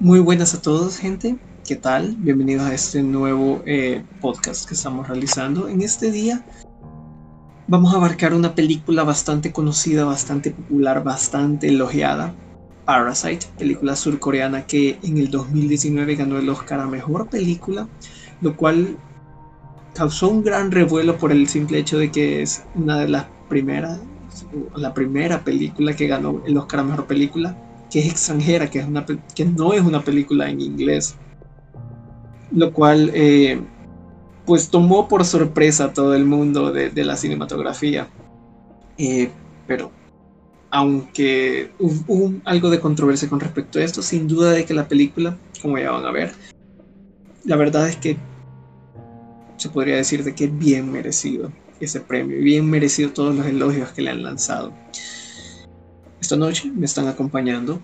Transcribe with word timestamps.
Muy 0.00 0.18
buenas 0.18 0.54
a 0.54 0.62
todos, 0.62 0.96
gente. 0.96 1.36
¿Qué 1.68 1.76
tal? 1.76 2.16
Bienvenidos 2.16 2.64
a 2.64 2.72
este 2.72 3.02
nuevo 3.02 3.60
eh, 3.66 4.02
podcast 4.22 4.66
que 4.66 4.72
estamos 4.72 5.06
realizando. 5.06 5.68
En 5.68 5.82
este 5.82 6.10
día 6.10 6.42
vamos 7.68 7.92
a 7.92 7.98
abarcar 7.98 8.32
una 8.32 8.54
película 8.54 9.04
bastante 9.04 9.52
conocida, 9.52 10.06
bastante 10.06 10.52
popular, 10.52 11.04
bastante 11.04 11.68
elogiada. 11.68 12.34
Parasite, 12.86 13.48
película 13.58 13.94
surcoreana 13.94 14.64
que 14.64 14.98
en 15.02 15.18
el 15.18 15.30
2019 15.30 16.14
ganó 16.14 16.38
el 16.38 16.48
Oscar 16.48 16.80
a 16.80 16.86
Mejor 16.86 17.28
Película, 17.28 17.86
lo 18.40 18.56
cual 18.56 18.96
causó 19.94 20.30
un 20.30 20.42
gran 20.42 20.70
revuelo 20.70 21.18
por 21.18 21.30
el 21.30 21.46
simple 21.46 21.78
hecho 21.78 21.98
de 21.98 22.10
que 22.10 22.40
es 22.40 22.64
una 22.74 22.98
de 22.98 23.08
las 23.10 23.26
primeras, 23.50 24.00
la 24.74 24.94
primera 24.94 25.44
película 25.44 25.94
que 25.94 26.06
ganó 26.06 26.40
el 26.46 26.56
Oscar 26.56 26.80
a 26.80 26.84
Mejor 26.84 27.06
Película 27.06 27.54
que 27.90 27.98
es 27.98 28.06
extranjera, 28.06 28.70
que, 28.70 28.78
es 28.78 28.86
una, 28.86 29.04
que 29.04 29.44
no 29.44 29.72
es 29.72 29.80
una 29.82 30.02
película 30.02 30.48
en 30.48 30.60
inglés. 30.60 31.16
Lo 32.52 32.72
cual, 32.72 33.10
eh, 33.14 33.60
pues 34.46 34.70
tomó 34.70 35.08
por 35.08 35.24
sorpresa 35.24 35.84
a 35.84 35.92
todo 35.92 36.14
el 36.14 36.24
mundo 36.24 36.72
de, 36.72 37.04
la 37.04 37.16
cinematografía. 37.16 38.08
Eh, 38.96 39.30
pero, 39.66 39.90
aunque 40.70 41.72
hubo, 41.78 42.32
algo 42.44 42.70
de 42.70 42.80
controversia 42.80 43.28
con 43.28 43.40
respecto 43.40 43.78
a 43.78 43.82
esto, 43.82 44.02
sin 44.02 44.28
duda 44.28 44.52
de 44.52 44.64
que 44.64 44.74
la 44.74 44.88
película, 44.88 45.36
como 45.60 45.78
ya 45.78 45.90
van 45.90 46.04
a 46.04 46.12
ver, 46.12 46.32
la 47.44 47.56
verdad 47.56 47.88
es 47.88 47.96
que 47.96 48.16
se 49.56 49.68
podría 49.68 49.96
decir 49.96 50.24
de 50.24 50.34
que 50.34 50.44
es 50.44 50.58
bien 50.58 50.90
merecido 50.90 51.52
ese 51.80 52.00
premio, 52.00 52.38
bien 52.38 52.68
merecido 52.68 53.10
todos 53.10 53.34
los 53.34 53.46
elogios 53.46 53.90
que 53.90 54.02
le 54.02 54.10
han 54.10 54.22
lanzado. 54.22 54.72
Esta 56.20 56.36
noche 56.36 56.70
me 56.70 56.84
están 56.84 57.08
acompañando 57.08 57.80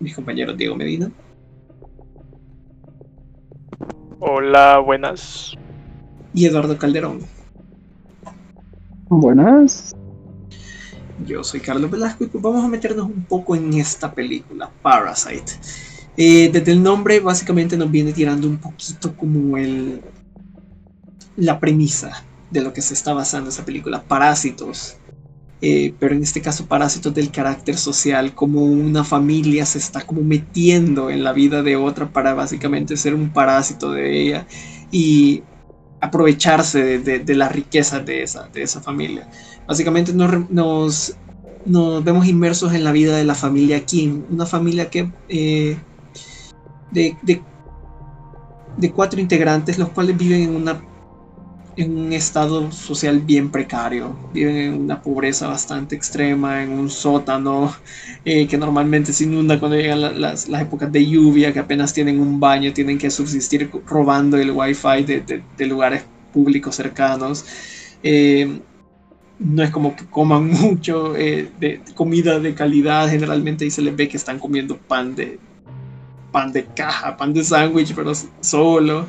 mis 0.00 0.14
compañeros 0.14 0.56
Diego 0.56 0.74
Medina. 0.74 1.10
Hola, 4.18 4.78
buenas. 4.78 5.54
Y 6.34 6.46
Eduardo 6.46 6.76
Calderón. 6.76 7.20
Buenas. 9.08 9.94
Yo 11.26 11.44
soy 11.44 11.60
Carlos 11.60 11.90
Velasco 11.90 12.24
y 12.24 12.26
pues 12.26 12.42
vamos 12.42 12.64
a 12.64 12.68
meternos 12.68 13.06
un 13.06 13.24
poco 13.24 13.54
en 13.54 13.72
esta 13.74 14.12
película, 14.12 14.70
Parasite. 14.82 15.52
Eh, 16.16 16.50
desde 16.52 16.72
el 16.72 16.82
nombre 16.82 17.20
básicamente 17.20 17.76
nos 17.76 17.90
viene 17.90 18.12
tirando 18.12 18.48
un 18.48 18.58
poquito 18.58 19.16
como 19.16 19.56
el 19.56 20.02
la 21.36 21.58
premisa 21.58 22.24
de 22.50 22.60
lo 22.60 22.72
que 22.72 22.82
se 22.82 22.92
está 22.92 23.14
basando 23.14 23.48
esa 23.48 23.64
película, 23.64 24.02
parásitos 24.02 24.96
eh, 25.64 25.94
pero 26.00 26.16
en 26.16 26.24
este 26.24 26.42
caso 26.42 26.66
parásitos 26.66 27.14
del 27.14 27.30
carácter 27.30 27.78
social, 27.78 28.34
como 28.34 28.62
una 28.62 29.04
familia 29.04 29.64
se 29.64 29.78
está 29.78 30.00
como 30.02 30.20
metiendo 30.20 31.08
en 31.08 31.22
la 31.22 31.32
vida 31.32 31.62
de 31.62 31.76
otra 31.76 32.12
para 32.12 32.34
básicamente 32.34 32.96
ser 32.96 33.14
un 33.14 33.32
parásito 33.32 33.92
de 33.92 34.20
ella 34.20 34.46
y 34.90 35.44
aprovecharse 36.00 36.98
de, 36.98 37.34
la 37.36 37.48
riqueza 37.48 38.00
de 38.00 38.24
esa, 38.24 38.48
de 38.48 38.62
esa 38.64 38.80
familia. 38.80 39.30
Básicamente 39.68 40.12
nos, 40.12 40.50
nos, 40.50 42.04
vemos 42.04 42.26
inmersos 42.26 42.74
en 42.74 42.82
la 42.82 42.90
vida 42.90 43.16
de 43.16 43.24
la 43.24 43.36
familia 43.36 43.86
Kim, 43.86 44.24
una 44.30 44.46
familia 44.46 44.90
que 44.90 45.12
eh, 45.28 45.76
de, 46.90 47.16
de 48.78 48.90
cuatro 48.90 49.20
integrantes, 49.20 49.78
los 49.78 49.90
cuales 49.90 50.16
viven 50.16 50.42
en 50.42 50.56
una 50.56 50.91
en 51.76 51.96
un 51.96 52.12
estado 52.12 52.70
social 52.70 53.20
bien 53.20 53.50
precario, 53.50 54.14
viven 54.32 54.56
en 54.56 54.74
una 54.74 55.00
pobreza 55.00 55.48
bastante 55.48 55.94
extrema, 55.96 56.62
en 56.62 56.70
un 56.70 56.90
sótano 56.90 57.74
eh, 58.24 58.46
que 58.46 58.58
normalmente 58.58 59.12
se 59.12 59.24
inunda 59.24 59.58
cuando 59.58 59.76
llegan 59.76 60.20
las, 60.20 60.48
épocas 60.48 60.92
de 60.92 61.06
lluvia, 61.06 61.52
que 61.52 61.58
apenas 61.58 61.94
tienen 61.94 62.20
un 62.20 62.38
baño, 62.38 62.72
tienen 62.72 62.98
que 62.98 63.10
subsistir 63.10 63.70
robando 63.86 64.36
el 64.36 64.50
wifi 64.50 65.02
de, 65.04 65.42
de, 65.56 65.66
lugares 65.66 66.04
públicos 66.32 66.76
cercanos. 66.76 67.44
Eh, 68.02 68.60
no 69.38 69.62
es 69.62 69.70
como 69.70 69.96
que 69.96 70.04
coman 70.06 70.50
mucho 70.50 71.16
eh, 71.16 71.50
de 71.58 71.80
comida 71.94 72.38
de 72.38 72.54
calidad, 72.54 73.08
generalmente 73.08 73.64
ahí 73.64 73.70
se 73.70 73.82
les 73.82 73.96
ve 73.96 74.08
que 74.08 74.18
están 74.18 74.38
comiendo 74.38 74.76
pan 74.76 75.14
de, 75.14 75.38
pan 76.30 76.52
de 76.52 76.66
caja, 76.66 77.16
pan 77.16 77.32
de 77.32 77.42
sándwich, 77.42 77.94
pero 77.94 78.12
solo. 78.40 79.06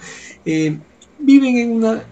viven 1.20 1.58
en 1.58 1.72
una 1.72 2.04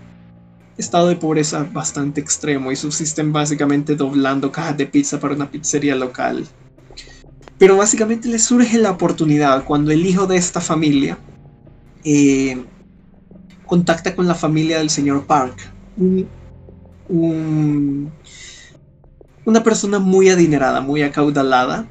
estado 0.81 1.07
de 1.07 1.15
pobreza 1.15 1.67
bastante 1.71 2.19
extremo 2.19 2.71
y 2.71 2.75
subsisten 2.75 3.31
básicamente 3.31 3.95
doblando 3.95 4.51
cajas 4.51 4.77
de 4.77 4.85
pizza 4.85 5.19
para 5.19 5.35
una 5.35 5.49
pizzería 5.49 5.95
local. 5.95 6.45
Pero 7.57 7.77
básicamente 7.77 8.27
les 8.27 8.43
surge 8.43 8.77
la 8.79 8.91
oportunidad 8.91 9.63
cuando 9.63 9.91
el 9.91 10.05
hijo 10.05 10.27
de 10.27 10.35
esta 10.35 10.59
familia 10.59 11.17
eh, 12.03 12.65
contacta 13.65 14.15
con 14.15 14.27
la 14.27 14.35
familia 14.35 14.79
del 14.79 14.89
señor 14.89 15.25
Park, 15.25 15.71
una 19.45 19.63
persona 19.63 19.99
muy 19.99 20.29
adinerada, 20.29 20.81
muy 20.81 21.03
acaudalada, 21.03 21.85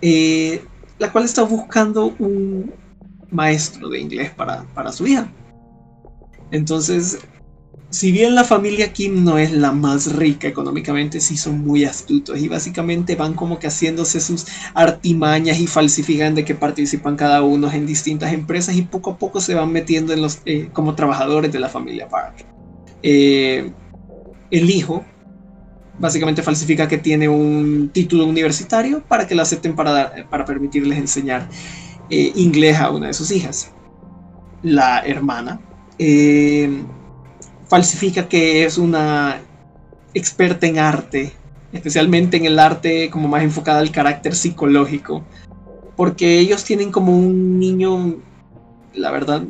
eh, 0.00 0.64
la 0.98 1.10
cual 1.10 1.24
está 1.24 1.42
buscando 1.42 2.14
un 2.18 2.72
maestro 3.30 3.88
de 3.88 4.00
inglés 4.00 4.30
para, 4.30 4.62
para 4.74 4.92
su 4.92 5.06
hija. 5.06 5.28
Entonces 6.50 7.18
si 7.90 8.12
bien 8.12 8.34
la 8.34 8.44
familia 8.44 8.92
Kim 8.92 9.24
no 9.24 9.38
es 9.38 9.50
la 9.50 9.72
más 9.72 10.14
rica 10.14 10.46
económicamente, 10.46 11.20
sí 11.20 11.38
son 11.38 11.64
muy 11.64 11.84
astutos 11.84 12.38
y 12.38 12.46
básicamente 12.46 13.16
van 13.16 13.32
como 13.32 13.58
que 13.58 13.68
haciéndose 13.68 14.20
sus 14.20 14.46
artimañas 14.74 15.58
y 15.58 15.66
falsifican 15.66 16.34
de 16.34 16.44
que 16.44 16.54
participan 16.54 17.16
cada 17.16 17.42
uno 17.42 17.72
en 17.72 17.86
distintas 17.86 18.32
empresas 18.34 18.76
y 18.76 18.82
poco 18.82 19.12
a 19.12 19.18
poco 19.18 19.40
se 19.40 19.54
van 19.54 19.72
metiendo 19.72 20.12
en 20.12 20.20
los, 20.20 20.40
eh, 20.44 20.68
como 20.72 20.94
trabajadores 20.94 21.50
de 21.50 21.60
la 21.60 21.70
familia 21.70 22.08
Park. 22.08 22.44
Eh, 23.02 23.72
el 24.50 24.70
hijo 24.70 25.04
básicamente 25.98 26.42
falsifica 26.42 26.88
que 26.88 26.98
tiene 26.98 27.28
un 27.28 27.88
título 27.92 28.26
universitario 28.26 29.02
para 29.02 29.26
que 29.26 29.34
lo 29.34 29.42
acepten 29.42 29.74
para, 29.74 30.28
para 30.28 30.44
permitirles 30.44 30.98
enseñar 30.98 31.48
eh, 32.10 32.32
inglés 32.36 32.78
a 32.78 32.90
una 32.90 33.06
de 33.06 33.14
sus 33.14 33.30
hijas. 33.30 33.72
La 34.62 35.00
hermana 35.00 35.60
falsifica 37.68 38.28
que 38.28 38.64
es 38.64 38.78
una 38.78 39.40
experta 40.14 40.66
en 40.66 40.78
arte, 40.78 41.32
especialmente 41.72 42.36
en 42.36 42.46
el 42.46 42.58
arte 42.58 43.10
como 43.10 43.28
más 43.28 43.42
enfocada 43.42 43.80
al 43.80 43.92
carácter 43.92 44.34
psicológico, 44.34 45.24
porque 45.96 46.38
ellos 46.38 46.64
tienen 46.64 46.90
como 46.90 47.16
un 47.16 47.58
niño, 47.58 48.16
la 48.94 49.10
verdad, 49.10 49.42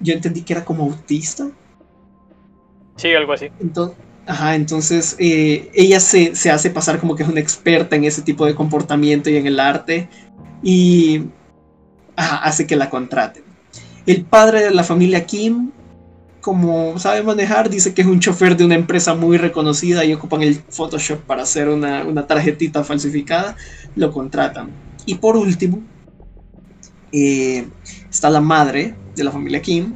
yo 0.00 0.14
entendí 0.14 0.42
que 0.42 0.52
era 0.52 0.64
como 0.64 0.84
autista. 0.84 1.50
Sí, 2.96 3.12
algo 3.14 3.32
así. 3.32 3.48
Entonces, 3.60 3.96
ajá, 4.26 4.54
entonces 4.54 5.16
eh, 5.18 5.70
ella 5.74 6.00
se, 6.00 6.34
se, 6.34 6.50
hace 6.50 6.70
pasar 6.70 7.00
como 7.00 7.16
que 7.16 7.22
es 7.22 7.28
una 7.28 7.40
experta 7.40 7.96
en 7.96 8.04
ese 8.04 8.22
tipo 8.22 8.44
de 8.44 8.54
comportamiento 8.54 9.30
y 9.30 9.36
en 9.36 9.46
el 9.46 9.58
arte 9.58 10.08
y 10.62 11.22
hace 12.16 12.66
que 12.66 12.76
la 12.76 12.90
contraten. 12.90 13.44
El 14.06 14.24
padre 14.24 14.62
de 14.62 14.70
la 14.72 14.84
familia 14.84 15.24
Kim 15.24 15.70
como 16.42 16.98
sabe 16.98 17.22
manejar, 17.22 17.70
dice 17.70 17.94
que 17.94 18.02
es 18.02 18.08
un 18.08 18.18
chofer 18.18 18.56
de 18.56 18.64
una 18.64 18.74
empresa 18.74 19.14
muy 19.14 19.38
reconocida 19.38 20.04
y 20.04 20.12
ocupan 20.12 20.42
el 20.42 20.56
Photoshop 20.56 21.20
para 21.20 21.44
hacer 21.44 21.68
una, 21.68 22.26
tarjetita 22.26 22.82
falsificada, 22.84 23.56
lo 23.94 24.12
contratan. 24.12 24.70
Y 25.06 25.14
por 25.14 25.36
último, 25.36 25.80
eh, 27.12 27.68
está 28.10 28.28
la 28.28 28.40
madre 28.40 28.94
de 29.14 29.24
la 29.24 29.30
familia 29.30 29.62
Kim, 29.62 29.94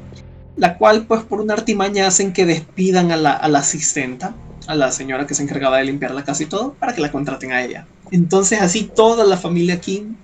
la 0.57 0.79
cual 0.79 1.07
pues 1.07 1.25
por 1.25 1.41
una 1.41 1.55
artimaña 1.55 2.07
hacen 2.07 2.33
que 2.33 2.47
despidan 2.47 3.11
a 3.11 3.17
la, 3.17 3.33
a 3.33 3.49
la 3.49 3.59
asistenta, 3.59 4.37
a 4.69 4.77
la 4.77 4.93
señora 4.93 5.27
que 5.27 5.35
se 5.35 5.43
encargaba 5.43 5.79
de 5.79 5.85
limpiar 5.85 6.15
la 6.15 6.25
casa 6.25 6.45
y 6.45 6.47
todo, 6.47 6.75
para 6.75 6.95
que 6.95 7.01
la 7.01 7.11
contraten 7.11 7.53
a 7.53 7.63
ella. 7.63 7.89
Entonces 8.13 8.63
así 8.63 8.85
toda 8.85 9.25
la 9.25 9.37
familia 9.37 9.81
Kim 9.81 10.15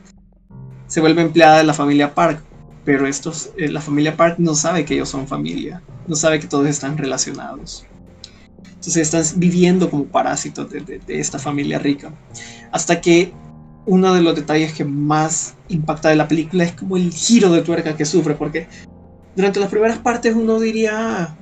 se 0.86 1.00
vuelve 1.00 1.22
empleada 1.22 1.58
de 1.58 1.64
la 1.64 1.74
familia 1.74 2.14
Park, 2.14 2.44
pero 2.84 3.06
estos, 3.06 3.50
eh, 3.56 3.68
la 3.68 3.80
familia 3.80 4.16
Park 4.16 4.36
no 4.38 4.54
sabe 4.54 4.84
que 4.84 4.94
ellos 4.94 5.08
son 5.08 5.26
familia 5.26 5.82
no 6.06 6.16
sabe 6.16 6.40
que 6.40 6.46
todos 6.46 6.66
están 6.66 6.98
relacionados. 6.98 7.86
Entonces 8.64 8.96
están 8.96 9.40
viviendo 9.40 9.90
como 9.90 10.04
parásitos 10.04 10.70
de, 10.70 11.00
esta 11.08 11.38
familia 11.38 11.78
rica. 11.78 12.12
Hasta 12.72 13.00
que 13.00 13.32
uno 13.86 14.12
de 14.14 14.22
los 14.22 14.34
detalles 14.34 14.72
que 14.72 14.84
más 14.84 15.54
impacta 15.68 16.08
de 16.08 16.16
la 16.16 16.28
película 16.28 16.64
es 16.64 16.72
como 16.72 16.96
el 16.96 17.12
giro 17.12 17.50
de 17.50 17.62
tuerca 17.62 17.96
que 17.96 18.04
sufre, 18.04 18.34
porque 18.34 18.66
durante 19.36 19.60
las 19.60 19.70
primeras 19.70 19.98
partes 19.98 20.34
uno 20.34 20.58
diría... 20.58 21.36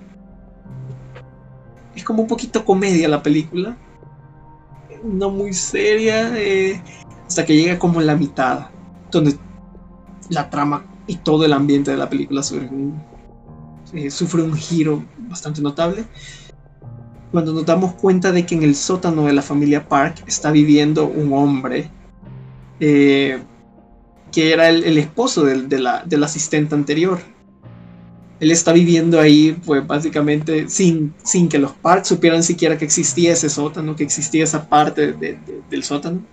Es 1.94 2.04
como 2.04 2.22
un 2.22 2.28
poquito 2.28 2.64
comedia 2.64 3.08
la 3.08 3.22
película. 3.22 3.76
No 5.02 5.30
muy 5.30 5.52
seria. 5.54 6.30
Eh, 6.36 6.80
hasta 7.26 7.44
que 7.44 7.56
llega 7.56 7.78
como 7.78 8.00
en 8.00 8.06
la 8.06 8.16
mitad. 8.16 8.66
Donde 9.10 9.36
la 10.28 10.48
trama 10.48 10.84
y 11.10 11.16
todo 11.16 11.44
el 11.44 11.52
ambiente 11.52 11.90
de 11.90 11.96
la 11.96 12.08
película 12.08 12.42
sufre 12.42 12.68
un 12.68 13.02
eh, 13.92 14.10
sufre 14.10 14.42
un 14.42 14.54
giro 14.54 15.04
bastante 15.28 15.60
notable 15.60 16.04
cuando 17.32 17.52
nos 17.52 17.66
damos 17.66 17.94
cuenta 17.94 18.30
de 18.30 18.46
que 18.46 18.54
en 18.54 18.62
el 18.62 18.76
sótano 18.76 19.26
de 19.26 19.32
la 19.32 19.42
familia 19.42 19.88
Park 19.88 20.22
está 20.26 20.52
viviendo 20.52 21.06
un 21.06 21.32
hombre 21.32 21.90
eh, 22.78 23.40
que 24.32 24.52
era 24.52 24.68
el, 24.68 24.96
esposo 24.96 25.44
del, 25.44 25.68
de 25.68 25.80
la, 25.80 26.04
del 26.04 26.22
asistente 26.22 26.74
anterior. 26.74 27.18
Él 28.38 28.52
está 28.52 28.72
viviendo 28.72 29.20
ahí, 29.20 29.56
pues 29.66 29.84
básicamente 29.84 30.68
sin, 30.68 31.14
sin 31.24 31.48
que 31.48 31.58
los 31.58 31.72
Parks 31.72 32.08
supieran 32.08 32.42
siquiera 32.42 32.78
que 32.78 32.84
existía 32.84 33.32
ese 33.32 33.50
sótano, 33.50 33.96
que 33.96 34.04
existía 34.04 34.44
esa 34.44 34.68
parte 34.68 35.12
del 35.12 35.82
sótano. 35.82 36.24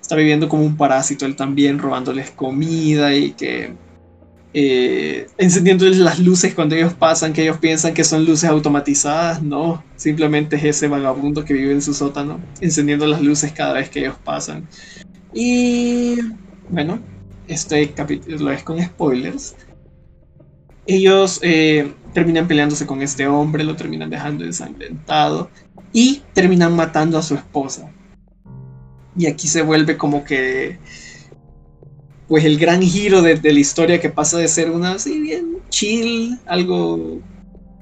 Está 0.00 0.16
viviendo 0.16 0.48
como 0.48 0.64
un 0.64 0.76
parásito 0.76 1.26
él 1.26 1.36
también, 1.36 1.78
robándoles 1.78 2.30
comida 2.32 3.14
y 3.14 3.32
que 3.32 3.72
eh, 4.54 5.26
encendiéndoles 5.36 5.98
las 5.98 6.18
luces 6.18 6.54
cuando 6.54 6.74
ellos 6.74 6.94
pasan, 6.94 7.32
que 7.32 7.42
ellos 7.42 7.58
piensan 7.58 7.94
que 7.94 8.04
son 8.04 8.24
luces 8.24 8.48
automatizadas, 8.48 9.42
no, 9.42 9.84
simplemente 9.96 10.56
es 10.56 10.64
ese 10.64 10.88
vagabundo 10.88 11.44
que 11.44 11.54
vive 11.54 11.72
en 11.72 11.82
su 11.82 11.92
sótano, 11.92 12.40
encendiendo 12.60 13.06
las 13.06 13.20
luces 13.20 13.52
cada 13.52 13.74
vez 13.74 13.90
que 13.90 14.00
ellos 14.00 14.16
pasan. 14.24 14.66
Y 15.34 16.16
bueno, 16.70 17.00
este 17.46 17.92
capítulo 17.92 18.50
es 18.50 18.62
con 18.62 18.82
spoilers. 18.82 19.54
Ellos 20.86 21.40
eh, 21.42 21.92
terminan 22.14 22.48
peleándose 22.48 22.86
con 22.86 23.02
este 23.02 23.26
hombre, 23.26 23.64
lo 23.64 23.76
terminan 23.76 24.08
dejando 24.08 24.44
ensangrentado 24.44 25.50
y 25.92 26.22
terminan 26.32 26.74
matando 26.74 27.18
a 27.18 27.22
su 27.22 27.34
esposa. 27.34 27.90
Y 29.16 29.26
aquí 29.26 29.48
se 29.48 29.62
vuelve 29.62 29.98
como 29.98 30.24
que 30.24 30.78
pues 32.28 32.44
el 32.44 32.58
gran 32.58 32.82
giro 32.82 33.22
de, 33.22 33.40
la 33.42 33.58
historia 33.58 34.00
que 34.00 34.10
pasa 34.10 34.38
de 34.38 34.48
ser 34.48 34.70
una 34.70 34.92
así 34.92 35.18
bien 35.18 35.58
chill, 35.70 36.38
algo 36.46 37.20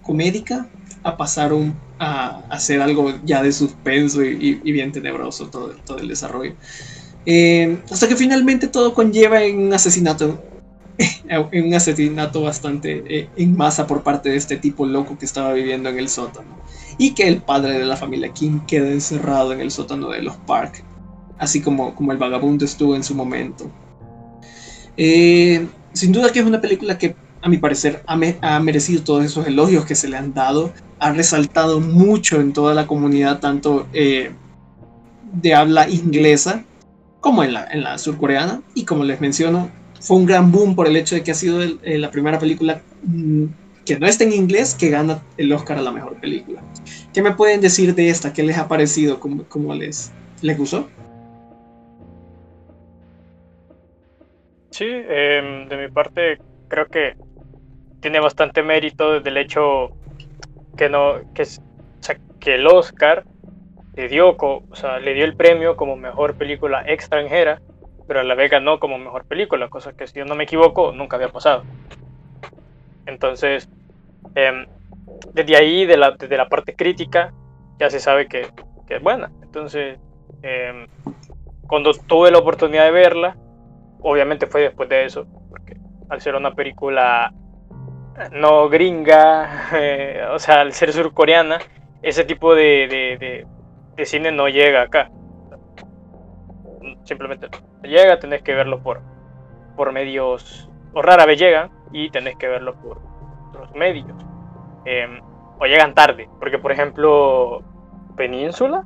comédica, 0.02 0.69
a 1.02 1.16
pasar 1.16 1.52
a, 1.98 2.43
hacer 2.48 2.81
algo 2.81 3.12
ya 3.25 3.43
de 3.43 3.52
suspenso 3.52 4.22
y, 4.22 4.54
bien 4.62 4.93
tenebroso 4.93 5.48
todo, 5.48 5.75
todo 5.84 5.98
el 5.98 6.08
desarrollo. 6.08 6.54
Eh, 7.26 7.78
hasta 7.90 8.06
que 8.06 8.14
finalmente 8.14 8.69
todo 8.69 8.94
conlleva 8.94 9.43
en 9.43 9.58
un 9.58 9.75
asesinato, 9.75 10.40
en 11.28 11.66
un 11.66 11.75
asesinato 11.75 12.43
bastante 12.43 13.02
eh, 13.08 13.28
en 13.37 13.56
masa 13.56 13.88
por 13.88 14.04
parte 14.04 14.28
de 14.28 14.37
este 14.37 14.56
tipo 14.56 14.87
loco 14.87 15.19
que 15.19 15.26
estaba 15.26 15.52
viviendo 15.52 15.88
en 15.88 15.98
el 15.98 16.08
sótano. 16.08 16.56
Y 16.98 17.14
que 17.14 17.26
el 17.26 17.43
padre 17.43 17.81
de 17.81 17.84
la 17.84 17.96
familia 17.96 18.32
King 18.32 18.60
queda 18.66 18.90
encerrado 18.90 19.52
en 19.52 19.60
el 19.60 19.72
sótano 19.72 20.08
de 20.10 20.22
los 20.22 20.37
Park, 20.37 20.84
así 21.37 21.60
como, 21.60 21.96
como 21.96 22.12
el 22.12 22.19
vagabundo 22.19 22.64
estuvo 22.64 22.94
en 22.94 23.02
su 23.02 23.14
momento. 23.16 23.70
Eh, 24.96 25.66
sin 25.93 26.12
duda 26.12 26.31
que 26.31 26.40
es 26.40 26.46
una 26.46 26.60
película 26.60 26.98
que 26.98 27.14
a 27.43 27.48
mi 27.48 27.58
parecer 27.58 28.02
ha, 28.06 28.60
merecido 28.60 29.02
todos 29.02 29.25
esos 29.25 29.46
elogios 29.46 29.84
que 29.84 29.94
se 29.94 30.08
le 30.08 30.16
han 30.16 30.34
dado, 30.34 30.72
ha 30.98 31.12
resaltado 31.12 31.81
mucho 31.81 32.40
en 32.40 32.52
toda 32.52 32.75
la 32.75 32.87
comunidad, 32.87 33.38
tanto 33.40 33.87
eh, 33.93 34.32
de 35.32 35.54
habla 35.54 35.88
inglesa 35.88 36.64
como 37.20 37.44
en 37.44 37.52
la, 37.54 37.66
en 37.70 37.82
la 37.82 37.98
surcoreana, 37.98 38.62
y 38.75 38.84
como 38.84 39.04
les 39.04 39.20
menciono, 39.20 39.70
fue 40.00 40.16
un 40.16 40.26
gran 40.26 40.52
boom 40.52 40.75
por 40.75 40.87
el 40.87 40.96
hecho 40.96 41.14
de 41.14 41.22
que 41.22 41.31
ha 41.31 41.34
sido 41.34 41.62
eh, 41.62 41.98
la 41.98 42.10
primera 42.10 42.38
película 42.38 42.82
mm, 43.04 43.44
que 43.84 43.98
no 43.98 44.06
está 44.06 44.25
en 44.25 44.32
inglés 44.32 44.75
que 44.75 44.90
gana 44.90 45.22
el 45.37 45.52
Oscar 45.52 45.78
a 45.78 45.82
la 45.82 45.93
mejor 45.93 46.20
película. 46.20 46.62
¿Qué 47.12 47.22
me 47.22 47.32
pueden 47.32 47.60
decir 47.60 47.94
de 47.94 48.08
esta? 48.08 48.32
¿Qué 48.32 48.43
les 48.43 48.58
ha 48.58 48.69
parecido? 48.69 49.20
¿Cómo, 49.20 49.44
cómo 49.48 49.75
les, 49.75 50.10
les 50.43 50.58
gustó? 50.58 50.88
Sí, 54.76 54.84
em, 54.87 55.70
de 55.70 55.76
mi 55.78 55.88
parte 55.88 56.37
creo 56.69 56.84
que 56.84 57.17
tiene 58.00 58.20
bastante 58.20 58.62
mérito 58.62 59.14
desde 59.14 59.31
el 59.31 59.38
hecho 59.38 59.88
que 60.76 60.90
no 60.90 61.14
que, 61.32 61.44
que 62.38 62.56
el 62.56 62.67
Oscar 62.67 63.25
le 63.94 64.08
dio, 64.08 64.37
o 64.37 64.75
sea, 64.75 64.99
le 64.99 65.14
dio 65.14 65.25
el 65.25 65.34
premio 65.34 65.76
como 65.76 65.96
mejor 65.96 66.34
película 66.34 66.82
extranjera, 66.87 67.62
pero 68.06 68.20
a 68.20 68.23
la 68.23 68.34
vez 68.34 68.50
ganó 68.50 68.78
como 68.78 68.99
mejor 68.99 69.25
película, 69.25 69.70
cosa 69.70 69.94
que 69.94 70.06
si 70.06 70.19
yo 70.19 70.26
no 70.26 70.34
me 70.34 70.44
equivoco 70.44 70.93
nunca 70.93 71.17
había 71.17 71.31
pasado. 71.31 71.64
Entonces, 73.06 73.70
em, 74.34 74.67
desde 75.32 75.56
ahí, 75.56 75.87
de 75.87 75.96
la, 75.96 76.11
desde 76.11 76.37
la 76.37 76.50
parte 76.50 76.76
crítica, 76.76 77.32
ya 77.79 77.88
se 77.88 77.99
sabe 77.99 78.29
que, 78.29 78.49
que 78.87 78.96
es 78.96 79.02
buena. 79.02 79.31
Entonces, 79.43 79.99
em, 80.43 80.87
cuando 81.67 81.93
tuve 81.94 82.31
la 82.31 82.37
oportunidad 82.37 82.84
de 82.84 82.90
verla, 82.90 83.37
obviamente 84.06 84.47
fue 84.47 84.62
después 84.62 84.88
de 84.88 85.05
eso, 85.05 85.26
porque 85.50 85.76
al 86.08 86.20
ser 86.20 86.37
una 86.37 86.55
película 86.55 87.32
no 88.32 88.69
gringa, 88.69 89.69
eh, 89.75 90.25
o 90.31 90.38
sea, 90.38 90.61
al 90.61 90.73
ser 90.73 90.93
surcoreana, 90.93 91.58
ese 92.03 92.25
tipo 92.25 92.55
de, 92.55 93.44
de, 93.97 94.05
cine 94.05 94.31
no 94.31 94.49
llega 94.49 94.82
acá. 94.82 95.11
Simplemente 97.05 97.49
llega, 97.82 98.20
tenés 98.20 98.43
que 98.43 98.55
verlo 98.55 98.81
por, 98.81 99.00
por 99.76 99.93
medios, 99.93 100.70
o 100.93 101.03
rara 101.03 101.26
vez 101.26 101.38
llega, 101.38 101.70
y 101.93 102.11
tenés 102.11 102.37
que 102.37 102.47
verlo 102.47 102.75
por 102.75 103.00
otros 103.49 103.75
medios. 103.75 104.17
Em, 104.85 105.20
o 105.58 105.67
llegan 105.67 105.94
tarde, 105.94 106.29
porque 106.38 106.58
por 106.58 106.70
ejemplo, 106.70 107.62
Península, 108.17 108.85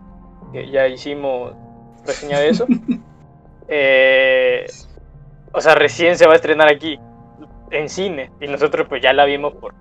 que 0.52 0.70
ya 0.70 0.86
hicimos 0.86 1.52
reseña 2.06 2.38
de 2.38 2.48
eso, 2.48 2.66
eh, 3.68 4.66
o 5.52 5.60
sea, 5.60 5.74
recién 5.74 6.16
se 6.16 6.26
va 6.26 6.32
a 6.32 6.36
estrenar 6.36 6.68
aquí 6.68 6.98
en 7.70 7.88
cine 7.88 8.30
y 8.40 8.46
nosotros 8.46 8.86
pues 8.88 9.02
ya 9.02 9.12
la 9.12 9.24
vimos 9.24 9.54
por 9.54 9.74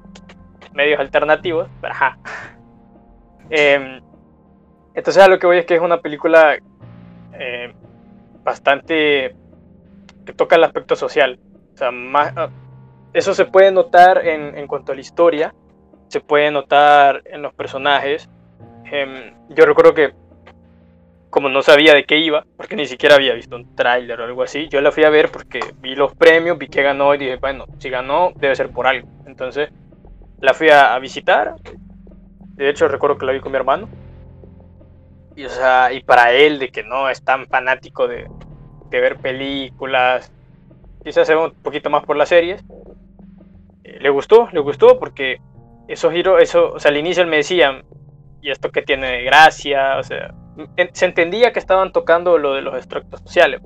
medios 0.73 0.99
alternativos, 0.99 1.67
ajá. 1.81 2.17
Em, 3.51 4.01
entonces 4.93 5.23
a 5.23 5.27
lo 5.27 5.39
que 5.39 5.47
voy 5.47 5.57
es 5.57 5.65
que 5.65 5.75
es 5.75 5.81
una 5.81 6.01
película 6.01 6.57
eh, 7.33 7.73
bastante 8.43 9.35
que 10.25 10.33
toca 10.33 10.55
el 10.55 10.63
aspecto 10.63 10.95
social. 10.95 11.39
O 11.73 11.77
sea, 11.77 11.89
más, 11.91 12.33
ah, 12.35 12.49
eso 13.13 13.33
se 13.33 13.45
puede 13.45 13.71
notar 13.71 14.27
en, 14.27 14.55
en, 14.57 14.67
cuanto 14.67 14.91
a 14.91 14.95
la 14.95 15.01
historia, 15.01 15.55
se 16.09 16.19
puede 16.19 16.51
notar 16.51 17.23
en 17.25 17.41
los 17.41 17.53
personajes. 17.53 18.29
Em, 18.85 19.33
yo 19.49 19.65
recuerdo 19.65 19.93
que 19.93 20.13
como 21.29 21.49
no 21.49 21.61
sabía 21.61 21.93
de 21.93 22.05
qué 22.05 22.17
iba, 22.17 22.45
porque 22.57 22.75
ni 22.75 22.85
siquiera 22.85 23.15
había 23.15 23.33
visto 23.33 23.55
un 23.55 23.75
tráiler 23.75 24.19
o 24.19 24.25
algo 24.25 24.43
así, 24.43 24.67
yo 24.67 24.81
la 24.81 24.91
fui 24.91 25.03
a 25.03 25.09
ver 25.09 25.29
porque 25.29 25.59
vi 25.79 25.95
los 25.95 26.15
premios, 26.15 26.57
vi 26.57 26.67
que 26.67 26.81
ganó 26.81 27.13
y 27.13 27.19
dije, 27.19 27.35
bueno, 27.37 27.65
si 27.77 27.89
ganó 27.89 28.31
debe 28.35 28.55
ser 28.55 28.69
por 28.69 28.87
algo. 28.87 29.07
Entonces 29.25 29.69
la 30.39 30.53
fui 30.53 30.69
a, 30.69 30.97
visitar. 30.99 31.55
De 32.55 32.69
hecho 32.69 32.87
recuerdo 32.87 33.17
que 33.17 33.25
la 33.25 33.31
vi 33.31 33.39
con 33.39 33.51
mi 33.51 33.57
hermano. 33.57 33.87
Y, 35.35 35.45
o 35.45 35.49
sea, 35.49 35.93
y 35.93 36.01
para 36.01 36.33
él, 36.33 36.59
de 36.59 36.69
que 36.69 36.83
no 36.83 37.09
es 37.09 37.23
tan 37.23 37.47
fanático 37.47 38.07
de, 38.07 38.27
de 38.89 38.99
ver 38.99 39.17
películas, 39.17 40.31
quizás 41.03 41.27
se 41.27 41.35
ve 41.35 41.45
un 41.45 41.51
poquito 41.51 41.89
más 41.89 42.03
por 42.03 42.17
las 42.17 42.29
series, 42.29 42.63
eh, 43.83 43.99
le 44.01 44.09
gustó, 44.09 44.49
le 44.51 44.59
gustó 44.59 44.99
porque 44.99 45.39
esos 45.87 46.11
giros, 46.11 46.41
eso, 46.41 46.73
o 46.73 46.79
sea, 46.79 46.91
al 46.91 46.97
inicio 46.97 47.23
él 47.23 47.29
me 47.29 47.37
decía, 47.37 47.83
¿y 48.41 48.51
esto 48.51 48.71
que 48.71 48.81
tiene 48.81 49.07
de 49.07 49.23
gracia? 49.23 49.97
O 49.97 50.03
sea, 50.03 50.33
se 50.93 51.05
entendía 51.05 51.51
que 51.51 51.59
estaban 51.59 51.91
tocando 51.91 52.37
lo 52.37 52.53
de 52.53 52.61
los 52.61 52.75
extractos 52.75 53.21
sociales, 53.21 53.61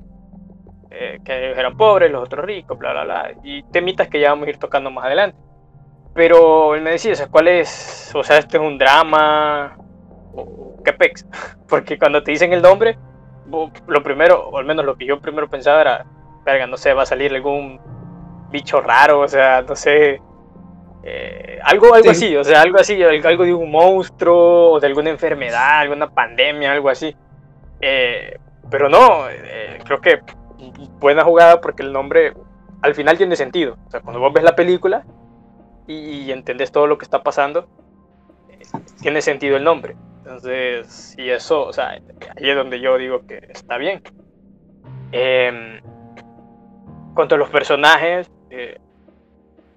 eh, 0.90 1.18
que 1.24 1.50
eran 1.50 1.76
pobres, 1.76 2.10
los 2.10 2.24
otros 2.24 2.44
ricos, 2.44 2.78
bla, 2.78 2.92
bla, 2.92 3.04
bla, 3.04 3.32
y 3.42 3.62
temitas 3.64 4.08
que 4.08 4.20
ya 4.20 4.30
vamos 4.30 4.46
a 4.46 4.50
ir 4.50 4.58
tocando 4.58 4.90
más 4.90 5.04
adelante. 5.04 5.38
Pero 6.14 6.74
él 6.74 6.82
me 6.82 6.90
decía, 6.90 7.14
¿cuál 7.30 7.48
es? 7.48 8.12
O 8.14 8.22
sea, 8.22 8.38
¿este 8.38 8.56
es 8.56 8.62
un 8.62 8.78
drama? 8.78 9.76
¿O 10.34 10.76
qué 10.84 10.92
pex? 10.92 11.26
Porque 11.68 11.98
cuando 11.98 12.22
te 12.22 12.30
dicen 12.30 12.52
el 12.52 12.62
nombre, 12.62 12.96
lo 13.86 14.02
primero, 14.02 14.48
o 14.48 14.58
al 14.58 14.64
menos 14.64 14.84
lo 14.84 14.96
que 14.96 15.06
yo 15.06 15.20
primero 15.20 15.48
pensaba 15.48 15.80
era, 15.80 16.06
verga, 16.44 16.66
no 16.66 16.76
sé, 16.76 16.92
va 16.94 17.02
a 17.02 17.06
salir 17.06 17.34
algún 17.34 17.80
bicho 18.50 18.80
raro, 18.80 19.20
o 19.20 19.28
sea, 19.28 19.62
no 19.62 19.74
sé, 19.74 20.20
eh, 21.06 21.58
algo, 21.62 21.94
algo 21.94 22.10
así, 22.10 22.34
o 22.34 22.42
sea, 22.42 22.62
algo 22.62 22.78
así, 22.78 23.02
algo 23.02 23.44
de 23.44 23.52
un 23.52 23.70
monstruo 23.70 24.72
o 24.72 24.80
de 24.80 24.86
alguna 24.86 25.10
enfermedad, 25.10 25.80
alguna 25.80 26.08
pandemia, 26.08 26.72
algo 26.72 26.88
así. 26.88 27.14
Eh, 27.80 28.38
pero 28.70 28.88
no, 28.88 29.28
eh, 29.28 29.78
creo 29.84 30.00
que 30.00 30.20
buena 30.98 31.22
jugada 31.22 31.60
porque 31.60 31.82
el 31.82 31.92
nombre 31.92 32.32
al 32.80 32.94
final 32.94 33.18
tiene 33.18 33.36
sentido. 33.36 33.76
O 33.86 33.90
sea, 33.90 34.00
cuando 34.00 34.18
vos 34.18 34.32
ves 34.32 34.44
la 34.44 34.56
película 34.56 35.04
y, 35.86 36.32
entendés 36.32 36.72
todo 36.72 36.86
lo 36.86 36.96
que 36.96 37.04
está 37.04 37.22
pasando, 37.22 37.68
tiene 39.02 39.20
sentido 39.20 39.58
el 39.58 39.64
nombre. 39.64 39.96
Entonces, 40.20 41.14
y 41.18 41.28
eso, 41.28 41.66
o 41.66 41.72
sea, 41.74 41.90
ahí 41.90 42.00
es 42.38 42.56
donde 42.56 42.80
yo 42.80 42.96
digo 42.96 43.26
que 43.26 43.46
está 43.50 43.76
bien. 43.76 44.02
Eh, 45.12 45.82
cuanto 47.14 47.34
a 47.34 47.38
los 47.38 47.50
personajes, 47.50 48.30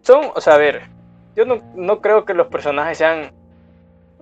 son, 0.02 0.32
o 0.34 0.40
sea, 0.40 0.54
a 0.54 0.58
ver, 0.58 0.97
yo 1.38 1.46
no, 1.46 2.02
creo 2.02 2.26
que 2.26 2.34
los 2.34 2.48
personajes 2.48 2.98
sean 2.98 3.32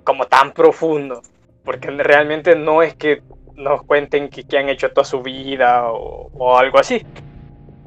como 0.03 0.25
tan 0.25 0.51
profundos, 0.51 1.31
porque 1.63 1.89
realmente 1.89 2.57
no 2.57 2.84
es 2.84 2.93
que 2.93 3.24
nos 3.55 3.84
cuenten 3.84 4.27
que, 4.27 4.57
han 4.57 4.67
hecho 4.67 4.91
toda 4.91 5.05
su 5.05 5.22
vida 5.22 5.89
o, 5.91 6.57
algo 6.57 6.77
así. 6.77 7.05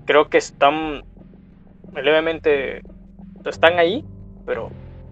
Creo 0.06 0.30
que 0.30 0.38
están 0.38 1.04
levemente, 1.94 2.80
están 3.44 3.78
ahí, 3.78 4.02
pero 4.46 4.70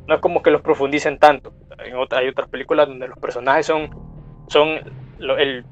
no 0.09 0.15
es 0.15 0.21
como 0.23 0.43
que 0.43 0.51
los 0.51 0.63
profundicen 0.63 1.19
tanto. 1.19 1.53
hay 1.79 2.29
otras 2.29 2.49
películas 2.49 2.89
donde 2.89 3.09
los 3.09 3.19
personajes 3.19 3.67
son, 3.67 3.91
son 4.49 4.81
lo, 5.19 5.37
el, 5.37 5.67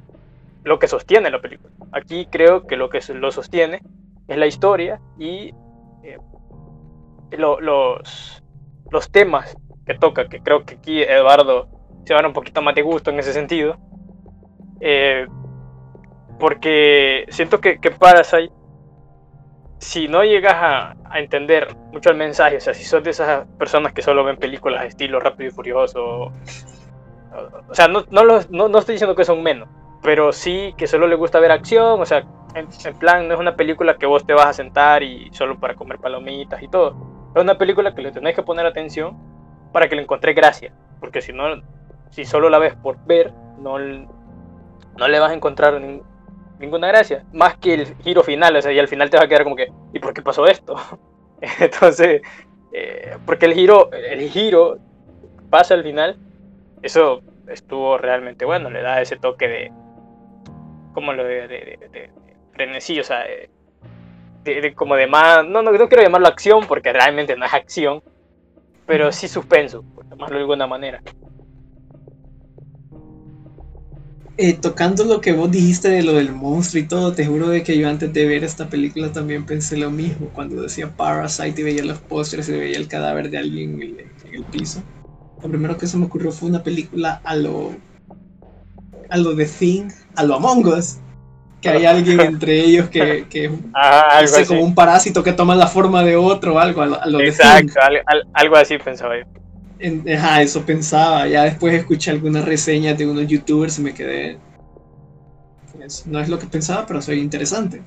lo 0.64 0.78
que 0.78 0.86
sostiene 0.86 1.30
la 1.30 1.40
película. 1.40 1.72
Aquí 1.92 2.26
creo 2.26 2.66
que 2.66 2.76
lo 2.76 2.90
que 2.90 3.00
lo 3.14 3.32
sostiene 3.32 3.80
es 4.28 4.36
la 4.36 4.46
historia 4.46 5.00
y 5.18 5.54
eh, 6.02 6.18
los, 7.36 8.42
los 8.90 9.10
temas 9.10 9.56
que 9.86 9.94
toca, 9.94 10.28
que 10.28 10.40
creo 10.40 10.64
que 10.64 10.74
aquí 10.74 11.02
Eduardo 11.02 11.68
se 12.04 12.14
va 12.14 12.26
un 12.26 12.32
poquito 12.32 12.62
más 12.62 12.74
de 12.74 12.82
gusto 12.82 13.10
en 13.10 13.18
ese 13.18 13.32
sentido. 13.32 13.76
Eh, 14.80 15.26
porque 16.38 17.26
siento 17.30 17.60
que, 17.60 17.80
que 17.80 17.90
Parasite, 17.90 18.52
si 19.78 20.08
no 20.08 20.24
llegas 20.24 20.54
a, 20.54 20.96
a, 21.10 21.20
entender 21.20 21.74
mucho 21.92 22.10
el 22.10 22.16
mensaje, 22.16 22.56
o 22.56 22.60
sea, 22.60 22.74
si 22.74 22.84
sos 22.84 23.02
de 23.04 23.10
esas 23.10 23.46
personas 23.58 23.92
que 23.92 24.02
solo 24.02 24.24
ven 24.24 24.36
películas 24.36 24.82
de 24.82 24.88
estilo 24.88 25.20
rápido 25.20 25.50
y 25.50 25.52
furioso, 25.52 26.32
o, 27.68 27.74
sea, 27.74 27.88
no, 27.88 28.04
no, 28.10 28.24
no, 28.24 28.68
no 28.68 28.78
estoy 28.78 28.94
diciendo 28.94 29.14
que 29.14 29.24
son 29.24 29.42
menos, 29.42 29.68
pero 30.02 30.32
sí 30.32 30.74
que 30.76 30.86
solo 30.86 31.06
le 31.06 31.14
gusta 31.14 31.40
ver 31.40 31.52
acción, 31.52 32.00
o 32.00 32.06
sea, 32.06 32.24
en, 32.54 32.68
en, 32.84 32.98
plan 32.98 33.26
no 33.26 33.34
es 33.34 33.40
una 33.40 33.56
película 33.56 33.96
que 33.96 34.06
vos 34.06 34.26
te 34.26 34.32
vas 34.32 34.46
a 34.46 34.52
sentar 34.52 35.02
y 35.02 35.30
solo 35.32 35.58
para 35.58 35.74
comer 35.74 35.98
palomitas 35.98 36.62
y 36.62 36.68
todo. 36.68 37.13
Es 37.34 37.42
una 37.42 37.58
película 37.58 37.94
que 37.94 38.02
le 38.02 38.12
tenés 38.12 38.34
que 38.34 38.42
poner 38.42 38.64
atención 38.64 39.18
para 39.72 39.88
que 39.88 39.96
le 39.96 40.02
encontré 40.02 40.34
gracia, 40.34 40.72
porque 41.00 41.20
si 41.20 41.32
no, 41.32 41.62
si 42.10 42.24
solo 42.24 42.48
la 42.48 42.58
ves 42.58 42.74
por 42.76 43.04
ver, 43.06 43.32
no, 43.58 43.78
no 43.78 45.08
le 45.08 45.18
vas 45.18 45.32
a 45.32 45.34
encontrar 45.34 45.80
ni, 45.80 46.00
ninguna 46.60 46.88
gracia, 46.88 47.24
más 47.32 47.56
que 47.56 47.74
el 47.74 47.96
giro 47.96 48.22
final, 48.22 48.54
o 48.54 48.62
sea, 48.62 48.72
y 48.72 48.78
al 48.78 48.86
final 48.86 49.10
te 49.10 49.16
va 49.16 49.24
a 49.24 49.28
quedar 49.28 49.42
como 49.42 49.56
que, 49.56 49.72
¿y 49.92 49.98
por 49.98 50.14
qué 50.14 50.22
pasó 50.22 50.46
esto? 50.46 50.76
Entonces, 51.60 52.22
eh, 52.72 53.16
porque 53.26 53.46
el 53.46 53.54
giro, 53.54 53.90
el 53.92 54.28
giro 54.30 54.78
pasa 55.50 55.74
al 55.74 55.82
final, 55.82 56.16
eso 56.82 57.22
estuvo 57.48 57.98
realmente 57.98 58.44
bueno, 58.44 58.70
le 58.70 58.80
da 58.82 59.00
ese 59.00 59.16
toque 59.16 59.48
de, 59.48 59.72
como 60.92 61.12
lo 61.12 61.24
de, 61.24 61.48
de, 61.48 61.78
de, 61.80 61.88
de 61.88 62.10
frenesí, 62.52 63.00
o 63.00 63.04
sea, 63.04 63.24
de, 64.44 64.74
como 64.74 64.94
de 64.96 65.06
más, 65.06 65.44
no, 65.46 65.62
no, 65.62 65.72
no 65.72 65.88
quiero 65.88 66.02
llamarlo 66.02 66.28
acción 66.28 66.66
porque 66.66 66.92
realmente 66.92 67.36
no 67.36 67.44
es 67.44 67.54
acción, 67.54 68.02
pero 68.86 69.10
sí 69.12 69.28
suspenso, 69.28 69.82
por 69.94 70.08
llamarlo 70.08 70.36
de 70.36 70.42
alguna 70.42 70.66
manera. 70.66 71.02
Eh, 74.36 74.54
tocando 74.54 75.04
lo 75.04 75.20
que 75.20 75.32
vos 75.32 75.48
dijiste 75.48 75.88
de 75.88 76.02
lo 76.02 76.14
del 76.14 76.32
monstruo 76.32 76.82
y 76.82 76.88
todo, 76.88 77.12
te 77.12 77.24
juro 77.24 77.50
de 77.50 77.62
que 77.62 77.78
yo 77.78 77.88
antes 77.88 78.12
de 78.12 78.26
ver 78.26 78.42
esta 78.42 78.68
película 78.68 79.12
también 79.12 79.46
pensé 79.46 79.76
lo 79.76 79.92
mismo, 79.92 80.28
cuando 80.32 80.60
decía 80.60 80.90
Parasite 80.90 81.60
y 81.60 81.64
veía 81.64 81.84
los 81.84 81.98
pósters 81.98 82.48
y 82.48 82.52
veía 82.52 82.76
el 82.76 82.88
cadáver 82.88 83.30
de 83.30 83.38
alguien 83.38 83.74
en 83.74 83.82
el, 83.82 84.00
en 84.24 84.34
el, 84.34 84.44
piso. 84.44 84.82
Lo 85.40 85.48
primero 85.48 85.78
que 85.78 85.86
se 85.86 85.96
me 85.96 86.06
ocurrió 86.06 86.32
fue 86.32 86.48
una 86.48 86.64
película 86.64 87.20
a 87.22 87.36
lo 87.36 87.76
a 89.08 89.18
lo 89.18 89.34
de 89.34 89.46
Thing, 89.46 89.90
a 90.16 90.24
lo 90.24 90.34
Among 90.34 90.66
Us, 90.66 90.96
que 91.64 91.71
hay 91.71 91.87
alguien 91.87 92.21
entre 92.21 92.61
ellos 92.61 92.90
que, 92.90 93.26
que 93.28 93.50
ah, 93.75 94.18
algo 94.18 94.37
es 94.37 94.49
como 94.49 94.61
un 94.61 94.75
parásito 94.75 95.23
que 95.23 95.33
toma 95.33 95.56
la 95.56 95.66
forma 95.66 96.04
de 96.04 96.14
otro 96.14 96.54
o 96.54 96.59
algo, 96.59 96.83
a 96.83 96.87
lo, 96.87 97.02
a 97.02 97.06
lo 97.06 97.21
Exacto, 97.21 97.80
al, 97.80 97.97
al, 98.04 98.26
algo 98.35 98.56
así 98.56 98.76
pensaba 98.76 99.18
yo. 99.18 99.25
En, 99.78 100.04
ajá, 100.09 100.42
eso 100.42 100.62
pensaba. 100.64 101.26
Ya 101.26 101.44
después 101.44 101.75
escuché 101.75 102.11
algunas 102.11 102.44
reseñas 102.44 102.99
de 102.99 103.06
unos 103.06 103.26
youtubers 103.26 103.78
y 103.78 103.83
me 103.83 103.94
quedé. 103.94 104.38
Pues, 105.73 106.06
no 106.06 106.21
es 106.21 106.28
lo 106.28 106.38
que 106.38 106.47
pensaba, 106.47 106.85
pero 106.87 107.00
soy 107.00 107.21
interesante. 107.21 107.83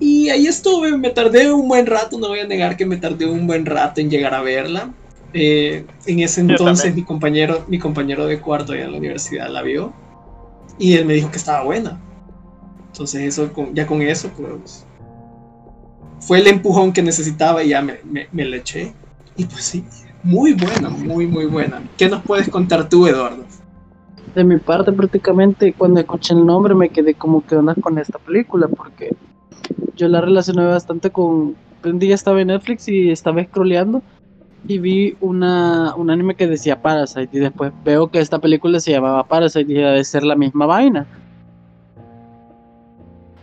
Y 0.00 0.30
ahí 0.30 0.46
estuve, 0.46 0.96
me 0.96 1.10
tardé 1.10 1.52
un 1.52 1.68
buen 1.68 1.86
rato, 1.86 2.18
no 2.18 2.28
voy 2.28 2.40
a 2.40 2.46
negar 2.46 2.76
que 2.76 2.86
me 2.86 2.96
tardé 2.96 3.26
un 3.26 3.46
buen 3.46 3.66
rato 3.66 4.00
en 4.00 4.08
llegar 4.08 4.32
a 4.32 4.42
verla. 4.42 4.90
Eh, 5.34 5.84
en 6.06 6.20
ese 6.20 6.40
entonces 6.40 6.94
mi 6.94 7.02
compañero, 7.02 7.64
mi 7.68 7.78
compañero 7.78 8.26
de 8.26 8.40
cuarto 8.40 8.72
allá 8.72 8.84
en 8.84 8.92
la 8.92 8.98
universidad 8.98 9.50
la 9.50 9.60
vio 9.60 9.92
y 10.78 10.94
él 10.94 11.04
me 11.04 11.12
dijo 11.14 11.30
que 11.30 11.36
estaba 11.36 11.62
buena. 11.62 12.00
Entonces 12.98 13.38
eso, 13.38 13.48
ya 13.74 13.86
con 13.86 14.02
eso, 14.02 14.28
pues 14.36 14.84
fue 16.18 16.40
el 16.40 16.48
empujón 16.48 16.92
que 16.92 17.00
necesitaba 17.00 17.62
y 17.62 17.68
ya 17.68 17.80
me, 17.80 18.00
me, 18.32 18.44
le 18.44 18.56
eché. 18.56 18.92
Y 19.36 19.44
pues 19.44 19.62
sí, 19.62 19.84
muy 20.24 20.52
buena, 20.52 20.88
muy, 20.88 21.28
muy 21.28 21.46
buena. 21.46 21.80
¿Qué 21.96 22.08
nos 22.08 22.24
puedes 22.24 22.48
contar 22.48 22.88
tú, 22.88 23.06
Eduardo? 23.06 23.44
De 24.34 24.42
mi 24.42 24.56
parte, 24.56 24.90
prácticamente, 24.90 25.72
cuando 25.74 26.00
escuché 26.00 26.34
el 26.34 26.44
nombre 26.44 26.74
me 26.74 26.88
quedé 26.88 27.14
como 27.14 27.46
que 27.46 27.54
onda 27.54 27.76
con 27.76 28.00
esta 28.00 28.18
película, 28.18 28.66
porque 28.66 29.14
yo 29.94 30.08
la 30.08 30.20
relacioné 30.20 30.66
bastante 30.66 31.10
con... 31.10 31.54
Un 31.84 31.98
día 32.00 32.16
estaba 32.16 32.40
en 32.40 32.48
Netflix 32.48 32.88
y 32.88 33.12
estaba 33.12 33.44
scrolleando 33.44 34.02
y 34.66 34.78
vi 34.80 35.16
una, 35.20 35.94
un 35.94 36.10
anime 36.10 36.34
que 36.34 36.48
decía 36.48 36.82
Parasite 36.82 37.28
y 37.30 37.38
después 37.38 37.72
veo 37.84 38.08
que 38.08 38.18
esta 38.18 38.40
película 38.40 38.80
se 38.80 38.90
llamaba 38.90 39.22
Parasite 39.28 39.70
y 39.72 39.76
debe 39.76 40.02
ser 40.02 40.24
la 40.24 40.34
misma 40.34 40.66
vaina. 40.66 41.06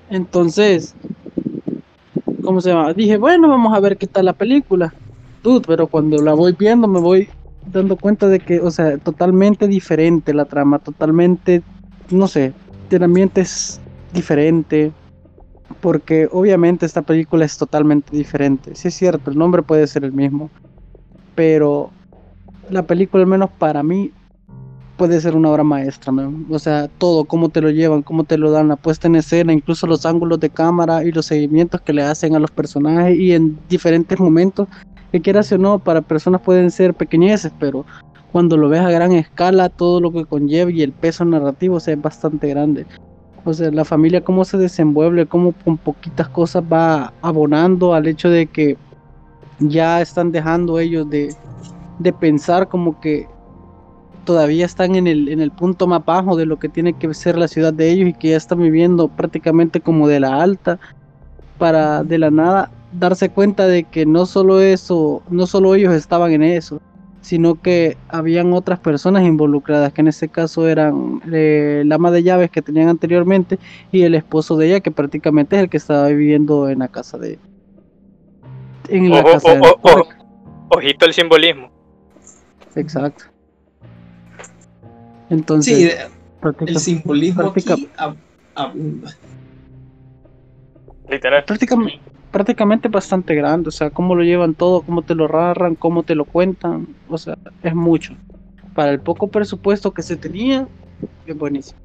Entonces, 0.09 0.93
¿cómo 2.43 2.61
se 2.61 2.69
llama? 2.69 2.93
Dije, 2.93 3.17
bueno, 3.17 3.49
vamos 3.49 3.75
a 3.75 3.79
ver 3.79 3.97
qué 3.97 4.07
tal 4.07 4.25
la 4.25 4.33
película 4.33 4.93
pero 5.65 5.87
cuando 5.87 6.17
la 6.21 6.33
voy 6.33 6.55
viendo 6.57 6.87
me 6.87 6.99
voy 6.99 7.29
dando 7.71 7.95
cuenta 7.95 8.27
de 8.27 8.39
que, 8.39 8.59
o 8.59 8.71
sea, 8.71 8.97
totalmente 8.97 9.67
diferente 9.67 10.33
la 10.33 10.45
trama, 10.45 10.79
totalmente, 10.79 11.61
no 12.09 12.27
sé, 12.27 12.53
el 12.89 13.03
ambiente 13.03 13.41
es 13.41 13.79
diferente, 14.13 14.91
porque 15.81 16.27
obviamente 16.31 16.85
esta 16.85 17.01
película 17.01 17.45
es 17.45 17.57
totalmente 17.57 18.15
diferente. 18.15 18.75
Sí 18.75 18.87
es 18.87 18.95
cierto, 18.95 19.29
el 19.29 19.37
nombre 19.37 19.61
puede 19.61 19.85
ser 19.87 20.03
el 20.03 20.13
mismo, 20.13 20.49
pero 21.35 21.91
la 22.69 22.83
película, 22.83 23.23
al 23.23 23.29
menos 23.29 23.49
para 23.51 23.83
mí, 23.83 24.11
puede 24.97 25.19
ser 25.19 25.35
una 25.35 25.49
obra 25.49 25.63
maestra, 25.63 26.11
¿no? 26.11 26.33
o 26.49 26.59
sea, 26.59 26.87
todo, 26.87 27.25
cómo 27.25 27.49
te 27.49 27.61
lo 27.61 27.69
llevan, 27.69 28.01
cómo 28.01 28.23
te 28.23 28.37
lo 28.37 28.51
dan, 28.51 28.69
la 28.69 28.75
puesta 28.75 29.07
en 29.07 29.15
escena, 29.15 29.51
incluso 29.51 29.87
los 29.87 30.05
ángulos 30.05 30.39
de 30.39 30.49
cámara 30.49 31.03
y 31.03 31.11
los 31.11 31.25
seguimientos 31.25 31.81
que 31.81 31.93
le 31.93 32.03
hacen 32.03 32.35
a 32.35 32.39
los 32.39 32.51
personajes 32.51 33.17
y 33.17 33.33
en 33.33 33.57
diferentes 33.69 34.19
momentos 34.19 34.67
que 35.11 35.21
quieras 35.21 35.51
o 35.51 35.57
no, 35.57 35.79
para 35.79 36.01
personas 36.01 36.41
pueden 36.41 36.71
ser 36.71 36.93
pequeñeces, 36.93 37.51
pero 37.59 37.85
cuando 38.31 38.57
lo 38.57 38.69
ves 38.69 38.81
a 38.81 38.91
gran 38.91 39.11
escala, 39.13 39.69
todo 39.69 40.01
lo 40.01 40.11
que 40.11 40.25
conlleva 40.25 40.71
y 40.71 40.81
el 40.81 40.91
peso 40.91 41.23
narrativo 41.23 41.77
es 41.77 42.01
bastante 42.01 42.49
grande. 42.49 42.85
O 43.45 43.53
sea, 43.53 43.71
la 43.71 43.85
familia 43.85 44.23
cómo 44.23 44.43
se 44.43 44.57
desenvuelve, 44.57 45.25
cómo 45.25 45.53
con 45.63 45.77
poquitas 45.77 46.27
cosas 46.29 46.63
va 46.63 47.13
abonando 47.21 47.93
al 47.93 48.07
hecho 48.07 48.29
de 48.29 48.47
que 48.47 48.75
ya 49.59 50.01
están 50.01 50.31
dejando 50.31 50.79
ellos 50.79 51.09
de, 51.09 51.33
de 51.99 52.11
pensar 52.11 52.67
como 52.67 52.99
que 52.99 53.27
todavía 54.25 54.65
están 54.65 54.95
en 54.95 55.07
el, 55.07 55.29
en 55.29 55.39
el 55.39 55.51
punto 55.51 55.87
más 55.87 56.03
bajo 56.03 56.35
de 56.35 56.45
lo 56.45 56.59
que 56.59 56.67
tiene 56.67 56.93
que 56.93 57.13
ser 57.13 57.37
la 57.37 57.47
ciudad 57.47 57.73
de 57.73 57.91
ellos 57.91 58.09
y 58.09 58.13
que 58.13 58.29
ya 58.29 58.37
están 58.37 58.59
viviendo 58.59 59.07
prácticamente 59.07 59.79
como 59.79 60.07
de 60.07 60.19
la 60.19 60.41
alta 60.41 60.79
para 61.57 62.03
de 62.03 62.17
la 62.17 62.31
nada 62.31 62.71
darse 62.91 63.29
cuenta 63.29 63.67
de 63.67 63.83
que 63.83 64.05
no 64.05 64.25
solo 64.25 64.61
eso, 64.61 65.23
no 65.29 65.47
solo 65.47 65.75
ellos 65.75 65.93
estaban 65.93 66.31
en 66.31 66.43
eso, 66.43 66.81
sino 67.21 67.61
que 67.61 67.97
habían 68.07 68.53
otras 68.53 68.79
personas 68.79 69.23
involucradas, 69.23 69.91
que 69.93 70.01
en 70.01 70.07
este 70.07 70.29
caso 70.29 70.67
eran 70.67 71.21
eh, 71.31 71.83
la 71.85 71.95
ama 71.95 72.11
de 72.11 72.23
llaves 72.23 72.51
que 72.51 72.61
tenían 72.61 72.87
anteriormente 72.87 73.57
y 73.91 74.03
el 74.03 74.15
esposo 74.15 74.57
de 74.57 74.67
ella, 74.67 74.79
que 74.79 74.91
prácticamente 74.91 75.55
es 75.55 75.63
el 75.63 75.69
que 75.69 75.77
estaba 75.77 76.07
viviendo 76.07 76.69
en 76.69 76.79
la 76.79 76.87
casa 76.87 77.17
de... 77.17 77.39
En 78.89 79.09
la 79.09 79.23
casa 79.23 79.55
de 79.55 79.61
ojito 80.69 81.05
el 81.05 81.13
simbolismo. 81.13 81.71
Exacto. 82.75 83.25
Entonces, 85.29 85.77
sí, 85.77 86.53
el 86.67 86.79
simbolismo 86.79 87.53
aquí 87.55 87.89
abunda. 88.53 89.15
Literal. 91.09 91.43
Prácticamente, 91.45 91.99
prácticamente 92.31 92.87
bastante 92.89 93.35
grande, 93.35 93.69
o 93.69 93.71
sea, 93.71 93.89
cómo 93.89 94.15
lo 94.15 94.23
llevan 94.23 94.55
todo, 94.55 94.81
cómo 94.81 95.03
te 95.03 95.15
lo 95.15 95.27
narran, 95.27 95.75
cómo 95.75 96.03
te 96.03 96.15
lo 96.15 96.25
cuentan, 96.25 96.87
o 97.07 97.17
sea, 97.17 97.37
es 97.63 97.73
mucho. 97.73 98.13
Para 98.73 98.91
el 98.91 98.99
poco 98.99 99.29
presupuesto 99.29 99.91
que 99.91 100.03
se 100.03 100.17
tenía, 100.17 100.67
es 101.25 101.37
buenísimo. 101.37 101.79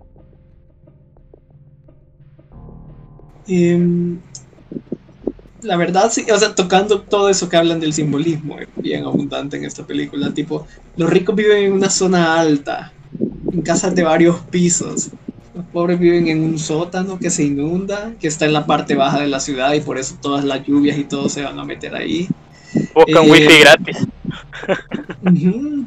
Eh, 3.47 4.17
la 5.63 5.77
verdad, 5.77 6.11
sí, 6.11 6.25
o 6.31 6.39
sea, 6.39 6.55
tocando 6.55 7.03
todo 7.03 7.29
eso 7.29 7.49
que 7.49 7.57
hablan 7.57 7.81
del 7.81 7.93
simbolismo, 7.93 8.59
es 8.59 8.69
bien 8.77 9.05
abundante 9.05 9.57
en 9.57 9.65
esta 9.65 9.87
película. 9.87 10.33
Tipo, 10.33 10.67
los 10.97 11.11
ricos 11.11 11.35
viven 11.35 11.65
en 11.65 11.73
una 11.73 11.91
zona 11.91 12.41
alta, 12.41 12.93
en 13.53 13.63
casas 13.63 13.95
de 13.95 14.03
varios 14.03 14.41
pisos, 14.51 15.11
los 15.55 15.65
pobres 15.67 15.99
viven 15.99 16.29
en 16.29 16.43
un 16.43 16.59
sótano 16.59 17.19
que 17.19 17.31
se 17.31 17.45
inunda, 17.45 18.13
que 18.21 18.29
está 18.29 18.47
en 18.47 18.53
la 18.53 18.67
parte 18.67 18.95
baja 18.95 19.21
de 19.21 19.27
la 19.27 19.41
ciudad 19.41 19.73
y 19.75 19.81
por 19.81 19.99
eso 19.99 20.17
todas 20.21 20.45
las 20.45 20.65
lluvias 20.67 20.97
y 20.99 21.05
todo 21.05 21.29
se 21.29 21.43
van 21.43 21.59
a 21.59 21.65
meter 21.65 21.95
ahí. 21.95 22.29
Buscan 22.95 23.25
eh, 23.25 23.31
wifi 23.31 23.61
gratis. 23.61 23.97
Uh 25.23 25.29
-huh. 25.29 25.85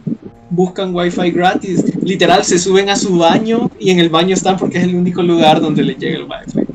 Buscan 0.50 0.94
wifi 0.94 1.32
gratis. 1.32 1.84
Literal, 2.04 2.44
se 2.44 2.60
suben 2.60 2.90
a 2.90 2.96
su 2.96 3.18
baño 3.18 3.72
y 3.80 3.90
en 3.92 4.00
el 4.00 4.10
baño 4.10 4.34
están 4.34 4.58
porque 4.58 4.80
es 4.80 4.84
el 4.84 4.96
único 4.96 5.24
lugar 5.24 5.62
donde 5.62 5.84
les 5.84 5.98
llega 5.98 6.18
el 6.18 6.24
wifi. 6.24 6.68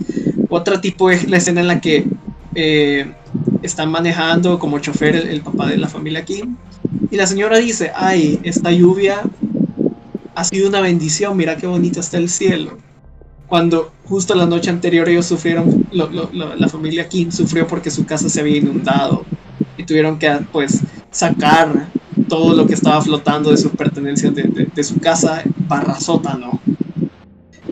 Otra 0.48 0.80
tipo 0.80 1.10
es 1.10 1.28
la 1.28 1.36
escena 1.36 1.60
en 1.60 1.66
la 1.66 1.80
que 1.80 2.06
eh, 2.54 3.12
están 3.62 3.90
manejando 3.90 4.58
como 4.58 4.78
chofer 4.78 5.14
el, 5.14 5.28
el 5.28 5.42
papá 5.42 5.66
de 5.66 5.76
la 5.76 5.88
familia 5.88 6.24
Kim 6.24 6.56
y 7.10 7.16
la 7.16 7.26
señora 7.26 7.58
dice, 7.58 7.90
ay, 7.94 8.38
esta 8.42 8.70
lluvia 8.70 9.22
ha 10.38 10.44
sido 10.44 10.68
una 10.68 10.80
bendición, 10.80 11.36
mira 11.36 11.56
qué 11.56 11.66
bonito 11.66 11.98
está 11.98 12.16
el 12.16 12.28
cielo. 12.28 12.78
cuando 13.48 13.90
justo 14.04 14.36
la 14.36 14.46
noche 14.46 14.70
anterior 14.70 15.08
ellos 15.08 15.26
sufrieron, 15.26 15.84
la 15.90 16.68
familia 16.68 17.08
King 17.08 17.32
sufrió 17.32 17.66
porque 17.66 17.90
su 17.90 18.06
casa 18.06 18.28
se 18.28 18.40
había 18.40 18.58
inundado 18.58 19.24
y 19.76 19.82
tuvieron 19.82 20.16
que 20.16 20.30
pues 20.52 20.80
sacar 21.10 21.88
todo 22.28 22.54
lo 22.54 22.68
que 22.68 22.74
estaba 22.74 23.02
flotando 23.02 23.50
de 23.50 23.56
sus 23.56 23.72
pertenencias 23.72 24.32
de, 24.32 24.84
su 24.84 25.00
casa 25.00 25.42
barra 25.66 25.98
sótano. 25.98 26.60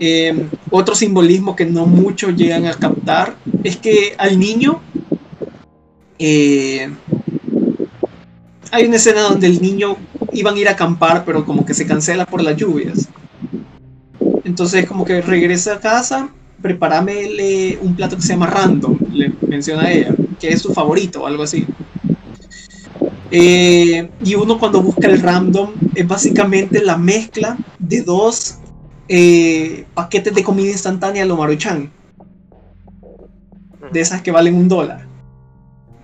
Eh, 0.01 0.49
otro 0.71 0.97
simbolismo 0.97 1.55
que 1.55 1.67
no 1.67 1.87
muchos 1.87 2.35
llegan 2.35 2.67
a 2.67 2.75
captar 2.75 3.37
es 3.63 3.77
que 3.77 4.15
al 4.19 4.41
niño 4.41 4.81
eh, 6.19 6.91
hay 8.73 8.87
una 8.87 8.97
escena 8.97 9.21
donde 9.21 9.47
el 9.47 9.63
niño 9.63 9.97
iban 10.39 10.55
a 10.55 10.59
ir 10.59 10.69
a 10.69 10.73
acampar 10.73 11.25
pero 11.25 11.45
como 11.45 11.65
que 11.65 11.75
se 11.75 11.87
cancela 11.87 12.27
por 12.27 12.43
las 12.43 12.57
lluvias 12.57 13.09
entonces 14.47 14.87
como 14.87 15.05
que 15.05 15.21
regresa 15.21 15.75
a 15.75 15.81
casa, 15.81 16.31
prepárame 16.63 17.77
un 17.83 17.97
plato 17.97 18.17
que 18.17 18.23
se 18.23 18.29
llama 18.29 18.47
random, 18.47 18.97
le 19.13 19.33
menciona 19.47 19.83
a 19.83 19.93
ella, 19.93 20.15
que 20.39 20.49
es 20.49 20.63
su 20.63 20.73
favorito 20.73 21.23
o 21.23 21.27
algo 21.27 21.43
así. 21.43 21.67
Eh, 23.33 24.09
y 24.25 24.35
uno 24.37 24.57
cuando 24.59 24.81
busca 24.81 25.09
el 25.09 25.21
random 25.21 25.73
es 25.97 26.07
básicamente 26.07 26.83
la 26.83 26.97
mezcla 26.97 27.59
de 27.81 28.03
dos 28.03 28.59
eh, 29.09 29.85
paquetes 29.95 30.33
de 30.33 30.45
comida 30.45 30.71
instantánea 30.71 31.27
lo 31.27 31.37
maruchan. 31.37 31.91
De 33.93 34.01
esas 34.01 34.23
que 34.23 34.31
valen 34.31 34.55
un 34.55 34.69
dólar. 34.69 35.07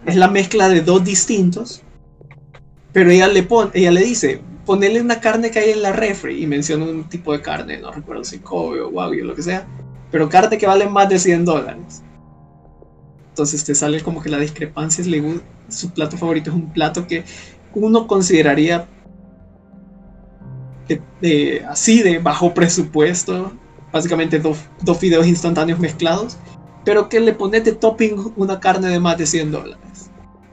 Es 0.05 0.17
la 0.17 0.29
mezcla 0.29 0.69
de 0.69 0.81
dos 0.83 1.05
distintos. 1.05 1.83
Pero 2.93 3.11
ella 3.11 3.29
le 3.29 3.43
pone, 3.43 3.71
ella 3.75 3.91
le 3.91 4.03
dice, 4.03 4.41
ponerle 4.67 5.01
una 5.01 5.21
carne 5.21 5.51
que 5.51 5.59
hay 5.59 5.71
en 5.71 5.83
la 5.83 5.93
refri 5.93 6.43
y 6.43 6.47
menciona 6.47 6.85
un 6.85 7.09
tipo 7.09 7.33
de 7.33 7.41
carne, 7.41 7.79
no 7.79 7.91
recuerdo 7.91 8.25
si 8.25 8.39
Kobe 8.39 8.81
o 8.81 8.89
Wagyu 8.89 9.25
o 9.25 9.27
lo 9.27 9.35
que 9.35 9.43
sea, 9.43 9.67
pero 10.11 10.29
carne 10.29 10.59
que 10.59 10.67
vale 10.67 10.89
más 10.89 11.09
de 11.09 11.19
100 11.19 11.45
dólares. 11.45 12.03
Entonces 13.31 13.65
te 13.65 13.75
sale 13.75 14.03
como 14.03 14.23
que 14.23 14.29
la 14.29 14.39
discrepancia 14.39 15.03
es 15.03 15.75
su 15.75 15.91
plato 15.91 16.19
favorito 16.19 16.51
es 16.51 16.57
un 16.57 16.71
plato 16.71 17.07
que 17.07 17.25
uno 17.75 18.07
consideraría 18.07 18.87
así 21.69 22.03
de 22.03 22.19
bajo 22.19 22.53
presupuesto, 22.53 23.53
básicamente 23.91 24.39
dos, 24.39 24.59
fideos 24.99 25.27
instantáneos 25.27 25.79
mezclados, 25.79 26.37
pero 26.85 27.09
que 27.09 27.21
le 27.21 27.33
pone 27.33 27.61
de 27.61 27.73
topping 27.73 28.33
una 28.37 28.61
carne 28.61 28.89
de 28.89 29.01
más 29.01 29.17
de 29.17 29.27
100 29.27 29.51
dólares. 29.51 29.79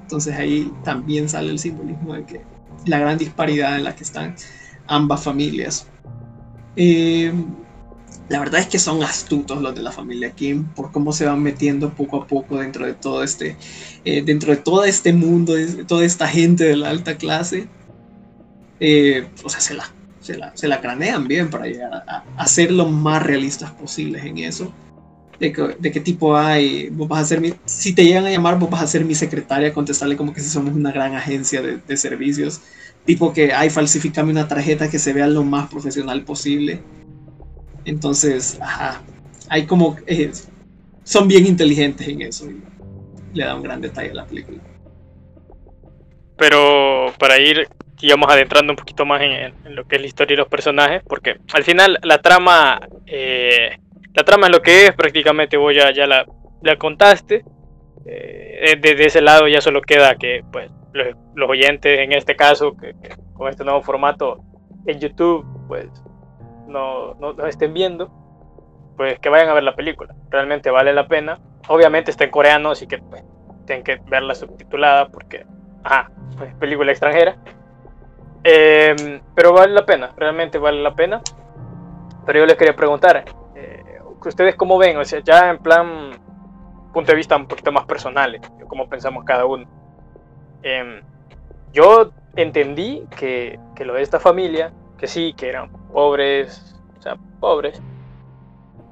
Entonces 0.09 0.35
ahí 0.35 0.73
también 0.83 1.29
sale 1.29 1.51
el 1.51 1.59
simbolismo 1.59 2.15
de 2.15 2.25
que 2.25 2.41
la 2.87 2.97
gran 2.97 3.19
disparidad 3.19 3.75
en 3.75 3.83
la 3.83 3.95
que 3.95 4.03
están 4.03 4.35
ambas 4.87 5.23
familias. 5.23 5.85
Eh, 6.75 7.31
la 8.27 8.39
verdad 8.39 8.61
es 8.61 8.65
que 8.65 8.79
son 8.79 9.03
astutos 9.03 9.61
los 9.61 9.75
de 9.75 9.83
la 9.83 9.91
familia 9.91 10.31
Kim 10.31 10.65
por 10.69 10.91
cómo 10.91 11.13
se 11.13 11.25
van 11.25 11.43
metiendo 11.43 11.93
poco 11.93 12.23
a 12.23 12.25
poco 12.25 12.57
dentro 12.57 12.87
de 12.87 12.95
todo 12.95 13.21
este, 13.21 13.55
eh, 14.03 14.23
dentro 14.23 14.55
de 14.55 14.89
este 14.89 15.13
mundo, 15.13 15.53
de 15.53 15.85
toda 15.85 16.03
esta 16.03 16.27
gente 16.27 16.63
de 16.63 16.75
la 16.75 16.89
alta 16.89 17.15
clase. 17.15 17.67
Eh, 18.79 19.27
o 19.43 19.49
sea, 19.49 19.59
se 19.59 19.75
la, 19.75 19.93
se 20.55 20.67
la, 20.67 20.81
cranean 20.81 21.27
bien 21.27 21.51
para 21.51 21.67
llegar 21.67 21.93
a, 21.93 22.23
a, 22.35 22.47
ser 22.47 22.71
lo 22.71 22.87
más 22.87 23.21
realistas 23.21 23.69
posibles 23.73 24.25
en 24.25 24.39
eso. 24.39 24.73
De, 25.39 25.53
qué 25.53 25.99
tipo 26.01 26.35
hay, 26.35 26.89
vos 26.89 27.07
vas 27.07 27.21
a 27.21 27.25
ser 27.25 27.39
mi, 27.39 27.53
si 27.63 27.95
te 27.95 28.03
llegan 28.03 28.25
a 28.25 28.31
llamar, 28.31 28.59
vos 28.59 28.69
vas 28.69 28.81
a 28.83 28.87
ser 28.87 29.05
mi 29.05 29.15
secretaria, 29.15 29.73
contestarle 29.73 30.17
como 30.17 30.33
que 30.33 30.41
si 30.41 30.49
somos 30.49 30.75
una 30.75 30.91
gran 30.91 31.15
agencia 31.15 31.61
de, 31.61 31.77
de 31.77 31.97
servicios 31.97 32.61
tipo 33.05 33.33
que, 33.33 33.53
hay 33.53 33.69
falsificame 33.69 34.31
una 34.31 34.47
tarjeta 34.47 34.89
que 34.89 34.99
se 34.99 35.13
vea 35.13 35.27
lo 35.27 35.43
más 35.43 35.67
profesional 35.69 36.23
posible. 36.23 36.79
Entonces, 37.85 38.59
ajá, 38.61 39.01
hay 39.49 39.65
como, 39.65 39.97
eh, 40.05 40.31
son 41.03 41.27
bien 41.27 41.47
inteligentes 41.47 42.07
en 42.07 42.21
eso 42.21 42.49
y 42.49 42.61
le 43.33 43.45
da 43.45 43.55
un 43.55 43.63
gran 43.63 43.81
detalle 43.81 44.11
a 44.11 44.13
la 44.13 44.25
película. 44.25 44.59
Pero 46.37 47.11
para 47.17 47.39
ir, 47.39 47.67
digamos, 47.99 48.29
adentrando 48.31 48.73
un 48.73 48.77
poquito 48.77 49.05
más 49.05 49.21
en, 49.21 49.75
lo 49.75 49.87
que 49.87 49.95
es 49.95 50.01
la 50.01 50.07
historia 50.07 50.35
y 50.35 50.37
los 50.37 50.47
personajes, 50.47 51.01
porque 51.07 51.37
al 51.51 51.63
final 51.63 51.97
la 52.03 52.21
trama, 52.21 52.79
eh, 53.07 53.79
la 54.13 54.23
trama 54.23 54.47
es 54.47 54.53
lo 54.53 54.61
que 54.61 54.85
es, 54.85 54.95
prácticamente 54.95 55.57
vos 55.57 55.73
ya, 55.75 55.91
ya 55.91 56.07
la, 56.07 56.25
contaste. 56.77 57.45
Eh, 58.05 58.77
desde 58.81 59.05
ese 59.05 59.21
lado 59.21 59.47
ya 59.47 59.61
solo 59.61 59.81
queda 59.81 60.15
que 60.15 60.43
pues 60.51 60.71
los, 60.93 61.49
oyentes 61.49 61.99
en 61.99 62.11
este 62.13 62.35
caso, 62.35 62.75
que, 62.75 62.95
con 63.33 63.49
este 63.49 63.63
nuevo 63.63 63.81
formato 63.81 64.39
en 64.85 64.99
YouTube, 64.99 65.45
pues 65.67 65.87
no, 66.67 67.13
no, 67.15 67.45
estén 67.45 67.73
viendo, 67.73 68.09
pues 68.97 69.19
que 69.19 69.29
vayan 69.29 69.49
a 69.49 69.53
ver 69.53 69.63
la 69.63 69.75
película. 69.75 70.15
Realmente 70.29 70.71
vale 70.71 70.93
la 70.93 71.07
pena. 71.07 71.39
Obviamente 71.67 72.11
está 72.11 72.23
en 72.23 72.31
coreano, 72.31 72.71
así 72.71 72.87
que 72.87 72.97
pues, 72.97 73.23
tienen 73.65 73.83
que 73.83 74.01
verla 74.07 74.33
subtitulada 74.33 75.09
porque, 75.09 75.45
ah, 75.83 76.09
es 76.43 76.53
película 76.55 76.91
extranjera. 76.91 77.37
Em, 78.43 79.21
pero 79.35 79.53
vale 79.53 79.73
la 79.73 79.85
pena, 79.85 80.11
realmente 80.17 80.57
vale 80.57 80.81
la 80.81 80.95
pena. 80.95 81.21
Pero 82.25 82.39
yo 82.39 82.45
les 82.45 82.57
quería 82.57 82.75
preguntar, 82.75 83.17
eh, 83.17 83.25
¿ustedes 84.27 84.55
cómo 84.55 84.77
ven? 84.77 84.97
O 84.97 85.05
sea, 85.05 85.21
ya 85.21 85.49
en 85.49 85.59
plan, 85.59 86.11
punto 86.93 87.11
de 87.11 87.15
vista 87.15 87.35
un 87.35 87.47
poquito 87.47 87.71
más 87.71 87.85
personales, 87.85 88.41
cómo 88.67 88.89
pensamos 88.89 89.23
cada 89.23 89.45
uno. 89.45 89.65
Em, 90.63 91.01
yo 91.71 92.11
entendí 92.35 93.03
que, 93.17 93.59
que, 93.75 93.85
lo 93.85 93.93
de 93.93 94.01
esta 94.01 94.19
familia, 94.19 94.73
que 94.97 95.07
sí, 95.07 95.33
que 95.33 95.49
eran 95.49 95.71
pobres, 95.91 96.75
o 96.97 97.01
sea, 97.01 97.17
pobres, 97.39 97.81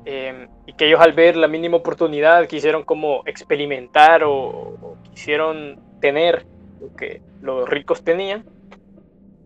em, 0.06 0.48
y 0.66 0.74
que 0.74 0.88
ellos 0.88 1.02
al 1.02 1.14
ver 1.14 1.36
la 1.36 1.48
mínima 1.48 1.78
oportunidad 1.78 2.48
quisieron 2.48 2.84
como 2.84 3.24
experimentar 3.26 4.24
o, 4.24 4.98
quisieron 5.12 5.80
tener 6.00 6.46
lo 6.80 6.96
que 6.96 7.22
los 7.42 7.68
ricos 7.68 8.04
tenían, 8.04 8.46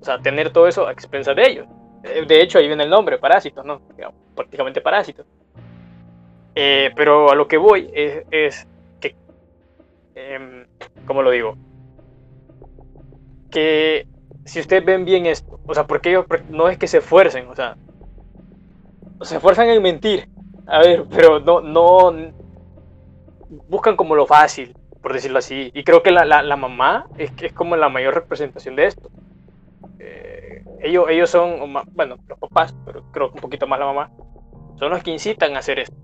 o 0.01 0.05
sea, 0.05 0.19
tener 0.19 0.51
todo 0.51 0.67
eso 0.67 0.87
a 0.87 0.91
expensas 0.91 1.35
de 1.35 1.47
ellos. 1.47 1.67
Eh, 2.03 2.25
de 2.27 2.41
hecho, 2.41 2.59
ahí 2.59 2.67
viene 2.67 2.83
el 2.83 2.89
nombre, 2.89 3.17
parásitos, 3.17 3.65
¿no? 3.65 3.81
prácticamente 4.35 4.81
parásitos. 4.81 5.25
Eh, 6.55 6.91
pero 6.95 7.31
a 7.31 7.35
lo 7.35 7.47
que 7.47 7.57
voy 7.57 7.89
es, 7.93 8.67
que, 8.99 9.15
eh, 10.15 10.65
¿cómo 11.05 11.21
lo 11.21 11.31
digo? 11.31 11.55
que 13.51 14.07
si 14.45 14.59
ustedes 14.59 14.83
ven 14.83 15.05
bien 15.05 15.27
esto, 15.27 15.59
o 15.67 15.73
sea, 15.75 15.85
porque 15.85 16.09
ellos 16.09 16.25
no 16.49 16.69
es 16.69 16.77
que 16.77 16.87
se 16.87 16.97
esfuercen, 16.97 17.47
o 17.47 17.55
sea, 17.55 17.77
se 19.21 19.35
esfuerzan 19.35 19.69
en 19.69 19.83
mentir, 19.83 20.27
a 20.65 20.79
ver, 20.79 21.05
pero 21.11 21.39
no, 21.39 21.61
no, 21.61 22.31
buscan 23.69 23.95
como 23.95 24.15
lo 24.15 24.25
fácil, 24.25 24.75
por 25.01 25.13
decirlo 25.13 25.37
así, 25.37 25.69
y 25.75 25.83
creo 25.83 26.01
que 26.01 26.11
la, 26.11 26.25
la, 26.25 26.55
mamá 26.55 27.05
es, 27.17 27.31
es 27.39 27.53
como 27.53 27.75
la 27.75 27.89
mayor 27.89 28.15
representación 28.15 28.75
de 28.75 28.85
esto. 28.87 29.09
Eh, 29.99 30.63
ellos, 30.81 31.05
ellos 31.09 31.29
son, 31.29 31.73
bueno, 31.93 32.17
los 32.27 32.39
papás, 32.39 32.73
pero 32.85 33.03
creo 33.11 33.29
que 33.29 33.35
un 33.35 33.41
poquito 33.41 33.67
más 33.67 33.79
la 33.79 33.85
mamá, 33.85 34.11
son 34.79 34.89
los 34.89 35.03
que 35.03 35.11
incitan 35.11 35.55
a 35.55 35.59
hacer 35.59 35.79
esto, 35.79 35.97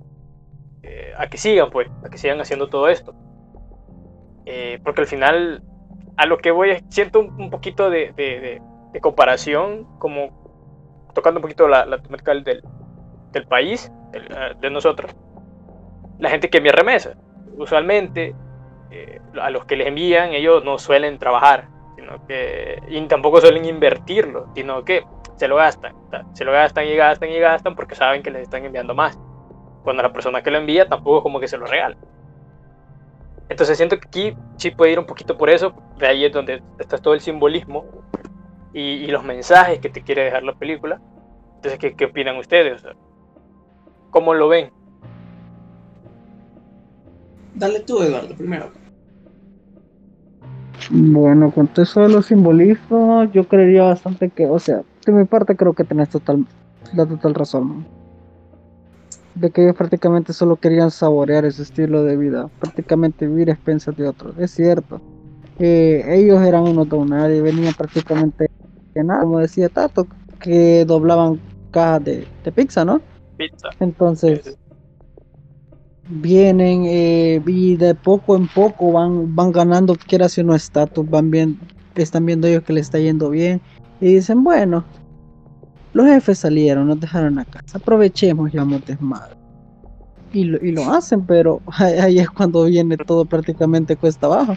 eh, 0.84 1.14
a 1.18 1.28
que 1.28 1.38
sigan, 1.38 1.70
pues, 1.70 1.90
a 2.06 2.10
que 2.10 2.18
sigan 2.18 2.40
haciendo 2.40 2.70
todo 2.70 2.90
esto. 2.90 3.14
Eh, 4.46 4.80
porque 4.84 5.02
al 5.02 5.08
final 5.08 5.64
a 6.18 6.26
lo 6.26 6.40
que 6.40 6.52
voy, 6.52 6.84
siento 6.90 7.20
un, 7.20 7.50
poquito 7.50 7.90
de, 7.90 8.62
comparación, 9.02 9.86
como 10.00 11.06
tocando 11.14 11.38
un 11.38 11.44
poquito 11.44 11.68
la, 11.68 11.86
temática 12.02 12.34
del, 12.34 13.48
país, 13.48 13.92
ah, 14.36 14.54
de 14.60 14.70
nosotros. 14.72 15.16
La 16.18 16.32
gente 16.32 16.50
que 16.50 16.58
envía 16.58 16.72
remesa, 16.72 17.16
usualmente 17.58 18.36
eh, 18.90 19.22
a 19.40 19.52
los 19.52 19.66
que 19.66 19.76
les 19.76 19.88
envían, 19.88 20.32
ellos 20.34 20.64
no 20.64 20.80
suelen 20.80 21.20
trabajar, 21.20 21.68
sino 21.96 22.26
que, 22.26 22.82
y 22.88 23.00
tampoco 23.08 23.40
suelen 23.40 23.66
invertirlo, 23.66 24.48
sino 24.56 24.84
que 24.84 25.06
se 25.36 25.48
lo 25.48 25.58
gastan, 25.58 25.96
se 26.34 26.44
lo 26.44 26.52
gastan 26.52 26.88
y 26.88 26.96
gastan 26.96 27.30
y 27.30 27.38
gastan 27.38 27.76
porque 27.76 27.94
saben 27.94 28.24
que 28.24 28.32
les 28.32 28.42
están 28.42 28.66
enviando 28.66 28.96
más. 28.96 29.20
Cuando 29.88 30.04
la 30.04 30.12
persona 30.12 30.44
que 30.44 30.52
lo 30.52 30.58
envía 30.58 30.86
tampoco 30.86 31.24
como 31.24 31.40
que 31.40 31.48
se 31.48 31.58
lo 31.58 31.66
regala. 31.66 31.96
Entonces 33.48 33.78
siento 33.78 33.98
que 33.98 34.06
aquí 34.10 34.38
sí 34.58 34.70
puede 34.70 34.92
ir 34.92 35.00
un 35.00 35.06
poquito 35.06 35.38
por 35.38 35.50
eso, 35.50 35.74
de 35.98 36.08
ahí 36.08 36.26
es 36.26 36.34
donde 36.34 36.62
está 36.78 36.98
todo 36.98 37.14
el 37.14 37.22
simbolismo 37.22 37.86
y, 38.74 39.08
los 39.08 39.24
mensajes 39.24 39.80
que 39.80 39.88
te 39.88 40.02
quiere 40.02 40.26
dejar 40.26 40.44
la 40.44 40.52
película. 40.52 41.00
Entonces, 41.56 41.80
¿qué, 41.80 41.96
qué 41.96 42.04
opinan 42.04 42.36
ustedes? 42.36 42.84
¿Cómo 44.10 44.34
lo 44.34 44.50
ven? 44.50 44.72
Dale 47.56 47.80
tú, 47.80 48.02
Eduardo, 48.02 48.36
primero. 48.36 48.70
Bueno, 50.90 51.50
con 51.52 51.70
todo 51.70 51.84
eso 51.84 52.02
de 52.02 52.10
los 52.10 52.26
simbolismos, 52.26 53.32
yo 53.32 53.48
creería 53.48 53.84
bastante 53.84 54.30
que, 54.32 54.48
o 54.48 54.60
sea, 54.60 54.82
de 55.06 55.12
mi 55.14 55.24
parte 55.24 55.56
creo 55.56 55.72
que 55.72 55.86
tenés 55.86 56.10
total, 56.10 56.46
la 56.94 57.06
total 57.06 57.34
razón 57.34 57.97
de 59.40 59.52
que 59.52 59.64
ellos 59.64 59.76
prácticamente 59.76 60.34
solo 60.34 60.56
querían 60.56 60.92
saborear 60.92 61.46
ese 61.46 61.64
estilo 61.64 62.04
de 62.04 62.18
vida, 62.18 62.50
prácticamente 62.60 63.28
vivir 63.28 63.50
a 63.50 63.54
expensas 63.54 63.96
de 63.96 64.08
otros. 64.08 64.38
Es 64.38 64.52
cierto, 64.52 65.02
eh, 65.60 66.04
ellos 66.08 66.42
eran 66.42 66.64
unos 66.64 66.88
y 66.88 67.42
venían 67.42 67.74
prácticamente 67.74 68.50
de 68.94 69.04
nada, 69.04 69.22
como 69.22 69.40
decía 69.40 69.70
Tato, 69.70 70.08
que 70.40 70.86
doblaban 70.86 71.40
cajas 71.72 72.04
de, 72.04 72.28
pizza, 72.56 72.84
¿no? 72.84 73.02
Pizza. 73.38 73.70
Entonces, 73.80 74.58
vienen 76.10 76.86
eh, 76.86 77.42
y 77.46 77.76
de 77.76 77.94
poco 77.94 78.36
en 78.36 78.48
poco 78.48 78.94
van, 78.94 79.36
van 79.36 79.52
ganando, 79.52 79.96
quiera 79.96 80.30
si 80.30 80.44
no 80.44 80.56
estatus, 80.56 81.08
van 81.10 81.30
bien, 81.30 81.60
están 81.96 82.26
viendo 82.26 82.48
ellos 82.48 82.64
que 82.64 82.74
le 82.74 82.80
está 82.80 83.00
yendo 83.00 83.30
bien 83.30 83.62
y 84.00 84.16
dicen, 84.16 84.44
bueno, 84.44 84.84
los 85.98 86.06
jefes 86.06 86.38
salieron, 86.38 86.88
nos 86.88 87.00
dejaron 87.00 87.40
acá, 87.40 87.60
aprovechemos 87.74 88.54
y 88.54 88.58
vamos 88.58 88.86
desmadre. 88.86 89.36
Y 90.32 90.44
lo, 90.44 90.64
y 90.64 90.72
lo 90.72 90.92
hacen, 90.92 91.26
pero 91.26 91.60
ahí 91.80 92.20
es 92.20 92.30
cuando 92.30 92.66
viene 92.66 92.98
todo 92.98 93.26
prácticamente 93.26 93.96
cuesta 93.96 94.28
abajo. 94.28 94.56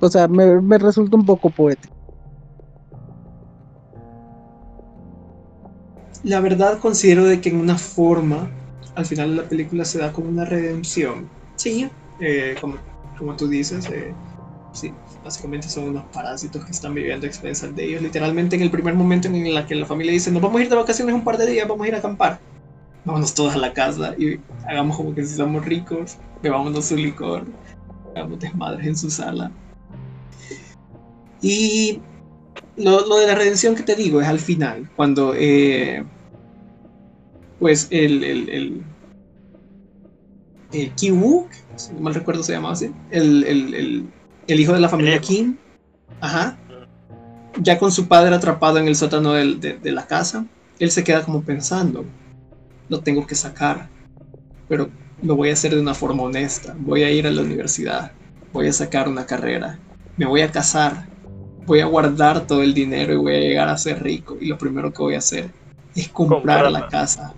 O 0.00 0.08
sea, 0.10 0.28
me, 0.28 0.60
me 0.60 0.76
resulta 0.76 1.16
un 1.16 1.24
poco 1.24 1.48
poético. 1.48 1.94
La 6.24 6.40
verdad 6.40 6.78
considero 6.78 7.24
de 7.24 7.40
que 7.40 7.48
en 7.48 7.56
una 7.56 7.78
forma, 7.78 8.50
al 8.96 9.06
final 9.06 9.30
de 9.30 9.42
la 9.42 9.48
película 9.48 9.86
se 9.86 9.98
da 9.98 10.12
como 10.12 10.28
una 10.28 10.44
redención. 10.44 11.26
Sí, 11.54 11.88
eh, 12.20 12.54
como, 12.60 12.76
como 13.18 13.34
tú 13.34 13.48
dices, 13.48 13.88
eh, 13.90 14.12
sí, 14.72 14.92
básicamente 15.26 15.68
son 15.68 15.88
unos 15.88 16.04
parásitos 16.12 16.64
que 16.64 16.70
están 16.70 16.94
viviendo 16.94 17.26
a 17.26 17.28
expensas 17.28 17.74
de 17.74 17.84
ellos. 17.84 18.00
Literalmente 18.00 18.54
en 18.54 18.62
el 18.62 18.70
primer 18.70 18.94
momento 18.94 19.26
en 19.26 19.34
el 19.34 19.66
que 19.66 19.74
la 19.74 19.84
familia 19.84 20.12
dice, 20.12 20.30
nos 20.30 20.40
vamos 20.40 20.60
a 20.60 20.64
ir 20.64 20.70
de 20.70 20.76
vacaciones 20.76 21.14
un 21.14 21.24
par 21.24 21.36
de 21.36 21.46
días, 21.46 21.66
vamos 21.66 21.84
a 21.84 21.88
ir 21.88 21.94
a 21.96 21.98
acampar. 21.98 22.38
Vámonos 23.04 23.34
todos 23.34 23.54
a 23.54 23.58
la 23.58 23.72
casa 23.72 24.14
y 24.16 24.38
hagamos 24.68 24.96
como 24.96 25.14
que 25.14 25.24
si 25.24 25.34
somos 25.34 25.64
ricos, 25.64 26.16
bebámonos 26.42 26.86
su 26.86 26.96
licor, 26.96 27.44
hagamos 28.14 28.38
desmadres 28.38 28.86
en 28.86 28.96
su 28.96 29.10
sala. 29.10 29.50
Y 31.42 32.00
lo, 32.76 33.06
lo, 33.06 33.16
de 33.16 33.26
la 33.26 33.34
redención 33.34 33.74
que 33.74 33.82
te 33.82 33.96
digo 33.96 34.20
es 34.20 34.28
al 34.28 34.38
final, 34.38 34.88
cuando 34.94 35.34
eh, 35.36 36.04
pues 37.58 37.88
el, 37.90 38.22
el, 38.22 38.48
el, 38.48 38.84
si 40.94 41.10
no 41.10 41.48
mal 42.00 42.14
recuerdo 42.14 42.44
se 42.44 42.52
llamaba 42.52 42.74
así, 42.74 42.92
el, 43.10 43.44
el, 43.44 44.06
el, 44.46 44.60
hijo 44.60 44.72
de 44.72 44.80
la 44.80 44.88
familia 44.88 45.20
Kim, 45.20 45.56
ajá, 46.20 46.56
ya 47.60 47.78
con 47.78 47.90
su 47.90 48.08
padre 48.08 48.34
atrapado 48.34 48.78
en 48.78 48.88
el 48.88 48.96
sótano 48.96 49.32
de, 49.32 49.54
de, 49.56 49.78
de, 49.78 49.92
la 49.92 50.06
casa, 50.06 50.46
él 50.78 50.90
se 50.90 51.04
queda 51.04 51.24
como 51.24 51.42
pensando, 51.42 52.04
lo 52.88 53.00
tengo 53.00 53.26
que 53.26 53.34
sacar, 53.34 53.88
pero 54.68 54.90
lo 55.22 55.36
voy 55.36 55.50
a 55.50 55.54
hacer 55.54 55.74
de 55.74 55.80
una 55.80 55.94
forma 55.94 56.24
honesta, 56.24 56.74
voy 56.78 57.02
a 57.02 57.10
ir 57.10 57.26
a 57.26 57.30
la 57.30 57.42
universidad, 57.42 58.12
voy 58.52 58.68
a 58.68 58.72
sacar 58.72 59.08
una 59.08 59.26
carrera, 59.26 59.78
me 60.16 60.26
voy 60.26 60.42
a 60.42 60.50
casar, 60.50 61.06
voy 61.66 61.80
a 61.80 61.86
guardar 61.86 62.46
todo 62.46 62.62
el 62.62 62.74
dinero 62.74 63.12
y 63.12 63.16
voy 63.16 63.34
a 63.34 63.40
llegar 63.40 63.68
a 63.68 63.78
ser 63.78 64.02
rico, 64.02 64.36
y 64.40 64.46
lo 64.46 64.58
primero 64.58 64.92
que 64.92 65.02
voy 65.02 65.14
a 65.14 65.18
hacer 65.18 65.50
es 65.94 66.08
comprar 66.08 66.40
Comprarla. 66.62 66.80
la 66.80 66.88
casa. 66.88 67.34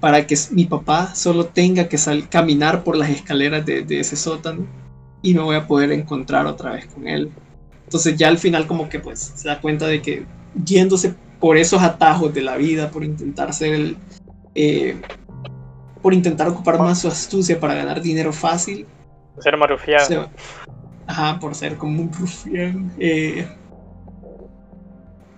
Para 0.00 0.26
que 0.26 0.36
mi 0.50 0.64
papá 0.64 1.14
solo 1.14 1.46
tenga 1.46 1.88
que 1.88 1.96
caminar 2.28 2.82
por 2.82 2.96
las 2.96 3.10
escaleras 3.10 3.64
de, 3.64 3.82
de, 3.82 4.00
ese 4.00 4.16
sótano 4.16 4.66
y 5.22 5.34
me 5.34 5.40
voy 5.40 5.56
a 5.56 5.66
poder 5.66 5.92
encontrar 5.92 6.46
otra 6.46 6.72
vez 6.72 6.86
con 6.86 7.06
él. 7.06 7.30
Entonces 7.84 8.16
ya 8.16 8.28
al 8.28 8.38
final 8.38 8.66
como 8.66 8.88
que 8.88 8.98
pues 8.98 9.20
se 9.34 9.48
da 9.48 9.60
cuenta 9.60 9.86
de 9.86 10.02
que 10.02 10.26
yéndose 10.64 11.14
por 11.40 11.56
esos 11.56 11.82
atajos 11.82 12.32
de 12.34 12.42
la 12.42 12.56
vida, 12.56 12.90
por 12.90 13.04
intentar 13.04 13.52
ser 13.52 13.74
el... 13.74 13.96
Eh, 14.54 15.00
por 16.00 16.12
intentar 16.12 16.48
ocupar 16.48 16.78
más 16.78 17.00
su 17.00 17.08
astucia 17.08 17.58
para 17.58 17.74
ganar 17.74 18.02
dinero 18.02 18.32
fácil. 18.32 18.86
Ser 19.38 19.56
más 19.56 19.70
rufián. 19.70 20.04
Se, 20.04 20.18
ajá, 21.06 21.38
por 21.38 21.54
ser 21.54 21.76
como 21.76 22.02
un 22.02 22.12
rufián. 22.12 22.92
Eh, 22.98 23.46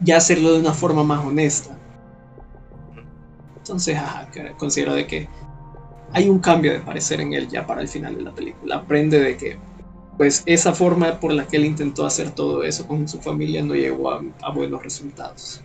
ya 0.00 0.16
hacerlo 0.16 0.54
de 0.54 0.60
una 0.60 0.72
forma 0.72 1.04
más 1.04 1.24
honesta. 1.24 1.76
Entonces, 3.58 3.96
ajá, 3.96 4.28
considero 4.58 4.94
de 4.94 5.06
que 5.06 5.28
hay 6.12 6.28
un 6.28 6.38
cambio 6.38 6.72
de 6.72 6.80
parecer 6.80 7.20
en 7.20 7.32
él 7.32 7.48
ya 7.48 7.66
para 7.66 7.80
el 7.80 7.88
final 7.88 8.14
de 8.14 8.22
la 8.22 8.32
película. 8.32 8.76
Aprende 8.76 9.18
de 9.18 9.36
que, 9.36 9.58
pues, 10.16 10.42
esa 10.46 10.72
forma 10.72 11.18
por 11.20 11.33
la 11.33 11.46
que 11.46 11.57
él 11.57 11.64
intentó 11.64 12.07
hacer 12.07 12.35
todo 12.35 12.62
eso 12.62 12.87
con 12.87 13.09
su 13.09 13.20
familia 13.20 13.62
no 13.62 13.74
llegó 13.74 14.11
a, 14.11 14.50
buenos 14.53 14.83
resultados. 14.83 15.64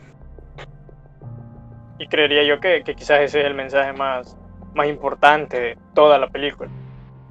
Y 1.98 2.08
creería 2.08 2.44
yo 2.44 2.60
que, 2.60 2.84
quizás 2.84 3.22
ese 3.22 3.42
es 3.42 3.46
el 3.46 3.54
mensaje 3.54 3.94
más, 3.94 4.38
más 4.74 4.88
importante 4.88 5.60
de 5.60 5.78
toda 5.94 6.18
la 6.18 6.30
película. 6.30 6.70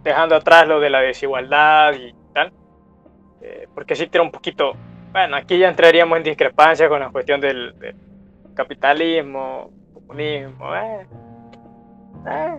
Dejando 0.02 0.36
atrás 0.36 0.68
lo 0.68 0.78
de 0.80 0.90
la 0.90 1.00
desigualdad 1.00 1.94
y 1.94 2.14
tal. 2.34 2.52
Eh, 3.40 3.66
porque 3.74 3.96
sí 3.96 4.06
tiene 4.06 4.26
un 4.26 4.32
poquito... 4.32 4.74
Bueno, 5.10 5.36
aquí 5.36 5.58
ya 5.58 5.70
entraríamos 5.70 6.18
en 6.18 6.24
discrepancia 6.24 6.88
con 6.88 7.00
la 7.00 7.10
cuestión 7.10 7.40
del, 7.40 7.78
del 7.78 7.96
capitalismo, 8.54 9.70
comunismo. 9.94 10.74
Eh. 10.74 11.06
Eh. 12.30 12.58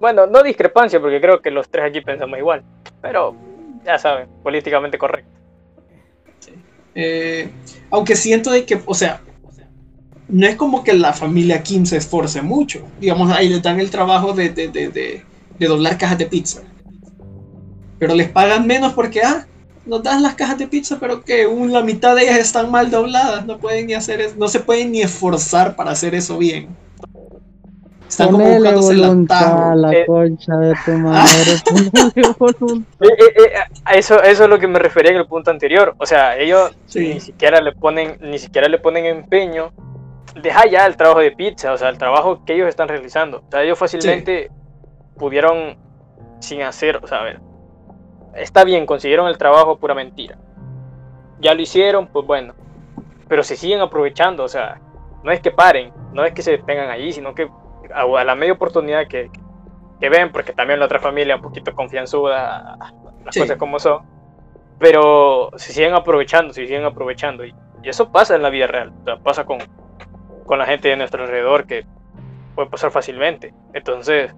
Bueno, 0.00 0.26
no 0.26 0.42
discrepancia, 0.42 1.00
porque 1.00 1.20
creo 1.20 1.40
que 1.40 1.50
los 1.50 1.70
tres 1.70 1.84
aquí 1.84 2.00
pensamos 2.00 2.36
igual. 2.38 2.64
Pero, 3.00 3.36
ya 3.84 3.98
saben, 3.98 4.28
políticamente 4.42 4.98
correcto. 4.98 5.30
Eh, 6.94 7.50
aunque 7.90 8.16
siento 8.16 8.50
de 8.50 8.64
que, 8.64 8.80
o 8.84 8.94
sea, 8.94 9.20
no 10.28 10.46
es 10.46 10.56
como 10.56 10.82
que 10.84 10.92
la 10.92 11.12
familia 11.12 11.62
Kim 11.62 11.84
se 11.86 11.96
esforce 11.96 12.42
mucho. 12.42 12.86
Digamos, 13.00 13.30
ahí 13.30 13.48
les 13.48 13.62
dan 13.62 13.80
el 13.80 13.90
trabajo 13.90 14.32
de, 14.32 14.50
de, 14.50 14.68
de, 14.68 14.88
de, 14.88 15.22
de 15.58 15.66
doblar 15.66 15.98
cajas 15.98 16.18
de 16.18 16.26
pizza. 16.26 16.62
Pero 17.98 18.14
les 18.14 18.28
pagan 18.28 18.66
menos 18.66 18.94
porque, 18.94 19.22
ah, 19.22 19.46
nos 19.84 20.02
dan 20.02 20.22
las 20.22 20.34
cajas 20.34 20.58
de 20.58 20.68
pizza, 20.68 20.98
pero 21.00 21.22
que 21.22 21.46
un, 21.46 21.72
la 21.72 21.82
mitad 21.82 22.14
de 22.14 22.22
ellas 22.22 22.38
están 22.38 22.70
mal 22.70 22.90
dobladas, 22.90 23.46
no 23.46 23.58
pueden 23.58 23.86
ni 23.86 23.94
hacer 23.94 24.36
no 24.36 24.48
se 24.48 24.60
pueden 24.60 24.92
ni 24.92 25.02
esforzar 25.02 25.74
para 25.76 25.90
hacer 25.90 26.14
eso 26.14 26.38
bien. 26.38 26.68
Están 28.12 28.30
como 28.30 28.44
buscándose 28.44 28.94
la, 28.94 29.74
la 29.74 29.92
eh, 29.94 30.04
concha 30.04 30.54
de 30.58 30.74
tu 30.84 30.90
madre. 30.98 31.52
eh, 33.00 33.08
eh, 33.08 33.52
eso, 33.94 34.22
eso 34.22 34.44
es 34.44 34.50
lo 34.50 34.58
que 34.58 34.68
me 34.68 34.78
refería 34.78 35.12
en 35.12 35.16
el 35.16 35.26
punto 35.26 35.50
anterior. 35.50 35.94
O 35.96 36.04
sea, 36.04 36.36
ellos 36.36 36.76
sí. 36.84 37.14
ni 37.14 37.20
siquiera 37.20 37.62
le 37.62 37.72
ponen, 37.72 38.18
ni 38.20 38.38
siquiera 38.38 38.68
le 38.68 38.78
ponen 38.78 39.06
empeño. 39.06 39.72
Deja 40.42 40.66
ya 40.66 40.84
el 40.84 40.98
trabajo 40.98 41.20
de 41.20 41.30
pizza, 41.30 41.72
o 41.72 41.78
sea, 41.78 41.88
el 41.88 41.96
trabajo 41.96 42.44
que 42.44 42.52
ellos 42.52 42.68
están 42.68 42.88
realizando. 42.88 43.38
O 43.38 43.50
sea, 43.50 43.62
ellos 43.62 43.78
fácilmente 43.78 44.50
sí. 44.50 45.18
pudieron 45.18 45.78
sin 46.38 46.60
hacer, 46.60 46.98
o 47.02 47.06
sea, 47.06 47.20
a 47.20 47.24
ver, 47.24 47.40
está 48.34 48.62
bien, 48.64 48.84
consiguieron 48.84 49.26
el 49.26 49.38
trabajo 49.38 49.78
pura 49.78 49.94
mentira. 49.94 50.36
Ya 51.40 51.54
lo 51.54 51.62
hicieron, 51.62 52.08
pues 52.08 52.26
bueno. 52.26 52.52
Pero 53.26 53.42
se 53.42 53.56
siguen 53.56 53.80
aprovechando, 53.80 54.44
o 54.44 54.48
sea, 54.48 54.82
no 55.24 55.32
es 55.32 55.40
que 55.40 55.50
paren, 55.50 55.94
no 56.12 56.26
es 56.26 56.34
que 56.34 56.42
se 56.42 56.50
detengan 56.50 56.90
allí, 56.90 57.10
sino 57.14 57.34
que 57.34 57.48
a, 57.94 58.24
la 58.24 58.34
media 58.34 58.52
oportunidad 58.52 59.06
que, 59.06 59.30
que, 60.00 60.08
ven, 60.08 60.32
porque 60.32 60.52
también 60.52 60.78
la 60.78 60.86
otra 60.86 60.98
familia 60.98 61.36
un 61.36 61.42
poquito 61.42 61.74
confianzuda, 61.74 62.76
las 63.24 63.34
sí. 63.34 63.40
cosas 63.40 63.56
como 63.56 63.78
son, 63.78 64.02
pero 64.78 65.50
se 65.56 65.72
siguen 65.72 65.94
aprovechando, 65.94 66.52
se 66.52 66.66
siguen 66.66 66.84
aprovechando. 66.84 67.44
Y, 67.44 67.54
y 67.82 67.88
eso 67.88 68.10
pasa 68.10 68.34
en 68.34 68.42
la 68.42 68.50
vida 68.50 68.66
real, 68.66 68.92
o 69.00 69.04
sea, 69.04 69.16
pasa 69.18 69.44
con, 69.44 69.58
con 70.46 70.58
la 70.58 70.66
gente 70.66 70.88
de 70.88 70.96
nuestro 70.96 71.22
alrededor 71.22 71.66
que 71.66 71.84
puede 72.54 72.68
pasar 72.68 72.90
fácilmente. 72.90 73.54
Entonces, 73.74 74.34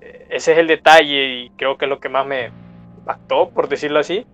eh, 0.00 0.26
ese 0.30 0.52
es 0.52 0.58
el 0.58 0.66
detalle 0.66 1.24
y 1.34 1.50
creo 1.50 1.76
que 1.76 1.84
es 1.84 1.88
lo 1.88 2.00
que 2.00 2.08
más 2.08 2.26
me, 2.26 2.50
impactó, 3.06 3.50
por 3.50 3.68
decirlo 3.68 4.00
así, 4.00 4.26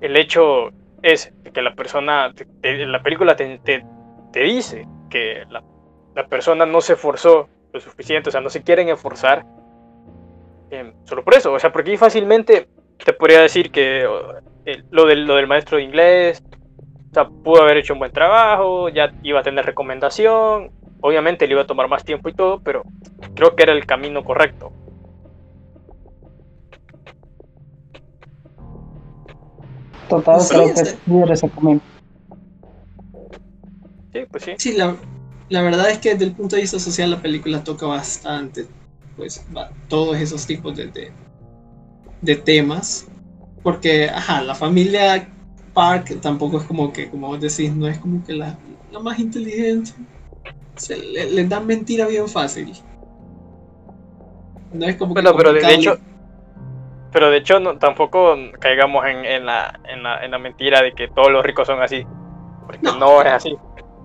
el 0.00 0.16
hecho 0.16 0.70
es 1.02 1.32
que 1.52 1.60
la 1.60 1.74
persona, 1.74 2.32
te, 2.34 2.46
te, 2.46 2.86
la 2.86 3.02
película 3.02 3.36
te, 3.36 3.58
te 3.58 4.40
dice 4.40 4.88
que 5.10 5.44
la, 5.50 5.62
la, 6.14 6.26
persona 6.26 6.66
no 6.66 6.80
se 6.80 6.94
esforzó 6.94 7.48
lo 7.72 7.80
suficiente, 7.80 8.28
o 8.28 8.32
sea, 8.32 8.40
no 8.40 8.50
se 8.50 8.62
quieren 8.62 8.88
esforzar 8.88 9.44
eh, 10.70 10.92
solo 11.04 11.24
por 11.24 11.34
eso, 11.34 11.52
o 11.52 11.58
sea, 11.58 11.72
porque 11.72 11.96
fácilmente 11.96 12.68
te 13.04 13.12
podría 13.12 13.40
decir 13.42 13.70
que 13.70 14.06
eh, 14.64 14.82
lo, 14.90 15.06
del, 15.06 15.26
lo 15.26 15.36
del 15.36 15.46
maestro 15.46 15.76
de 15.76 15.84
inglés, 15.84 16.42
o 17.10 17.14
sea, 17.14 17.28
pudo 17.28 17.62
haber 17.62 17.78
hecho 17.78 17.92
un 17.92 17.98
buen 17.98 18.12
trabajo, 18.12 18.88
ya 18.88 19.12
iba 19.22 19.40
a 19.40 19.42
tener 19.42 19.66
recomendación, 19.66 20.70
obviamente 21.00 21.46
le 21.46 21.52
iba 21.52 21.62
a 21.62 21.66
tomar 21.66 21.88
más 21.88 22.04
tiempo 22.04 22.28
y 22.28 22.34
todo, 22.34 22.60
pero 22.60 22.82
creo 23.34 23.54
que 23.54 23.62
era 23.64 23.72
el 23.72 23.84
camino 23.84 24.24
correcto. 24.24 24.72
Total, 30.08 30.40
sí, 30.40 30.54
creo 30.54 30.74
que 30.74 31.10
libre 31.10 31.36
se 31.36 31.48
comen. 31.48 31.80
Sí, 34.12 34.26
pues 34.30 34.42
sí. 34.44 34.52
Sí, 34.58 34.76
la, 34.76 34.94
la, 35.52 35.62
verdad 35.62 35.90
es 35.90 35.98
que 35.98 36.12
desde 36.12 36.24
el 36.24 36.32
punto 36.32 36.56
de 36.56 36.62
vista 36.62 36.78
social 36.78 37.10
la 37.10 37.20
película 37.20 37.62
toca 37.62 37.86
bastante, 37.86 38.66
pues, 39.16 39.46
va, 39.56 39.70
todos 39.88 40.16
esos 40.16 40.46
tipos 40.46 40.76
de, 40.76 40.86
de, 40.86 41.12
de, 42.20 42.36
temas. 42.36 43.08
Porque, 43.62 44.08
ajá, 44.08 44.42
la 44.42 44.54
familia 44.54 45.28
Park 45.72 46.20
tampoco 46.20 46.58
es 46.58 46.64
como 46.64 46.92
que, 46.92 47.08
como 47.08 47.28
vos 47.28 47.40
decís, 47.40 47.74
no 47.74 47.86
es 47.86 47.98
como 47.98 48.24
que 48.24 48.34
la, 48.34 48.58
la 48.90 48.98
más 48.98 49.18
inteligente. 49.18 49.92
Se 50.76 50.96
le, 50.96 51.30
le, 51.30 51.44
dan 51.44 51.66
mentira 51.66 52.06
bien 52.06 52.28
fácil. 52.28 52.72
No 54.72 54.86
es 54.86 54.96
como 54.96 55.12
bueno, 55.14 55.32
que 55.32 55.36
pero 55.36 55.52
de 55.52 55.74
hecho 55.74 55.98
pero 57.12 57.30
de 57.30 57.36
hecho 57.36 57.60
no, 57.60 57.78
tampoco 57.78 58.36
caigamos 58.58 59.04
en, 59.06 59.24
en, 59.24 59.46
la, 59.46 59.78
en, 59.84 60.02
la, 60.02 60.24
en, 60.24 60.30
la, 60.30 60.38
mentira 60.38 60.82
de 60.82 60.92
que 60.92 61.08
todos 61.08 61.30
los 61.30 61.44
ricos 61.44 61.66
son 61.66 61.82
así. 61.82 62.06
Porque 62.66 62.80
no, 62.82 62.96
no 62.96 63.20
es 63.20 63.28
así. 63.28 63.54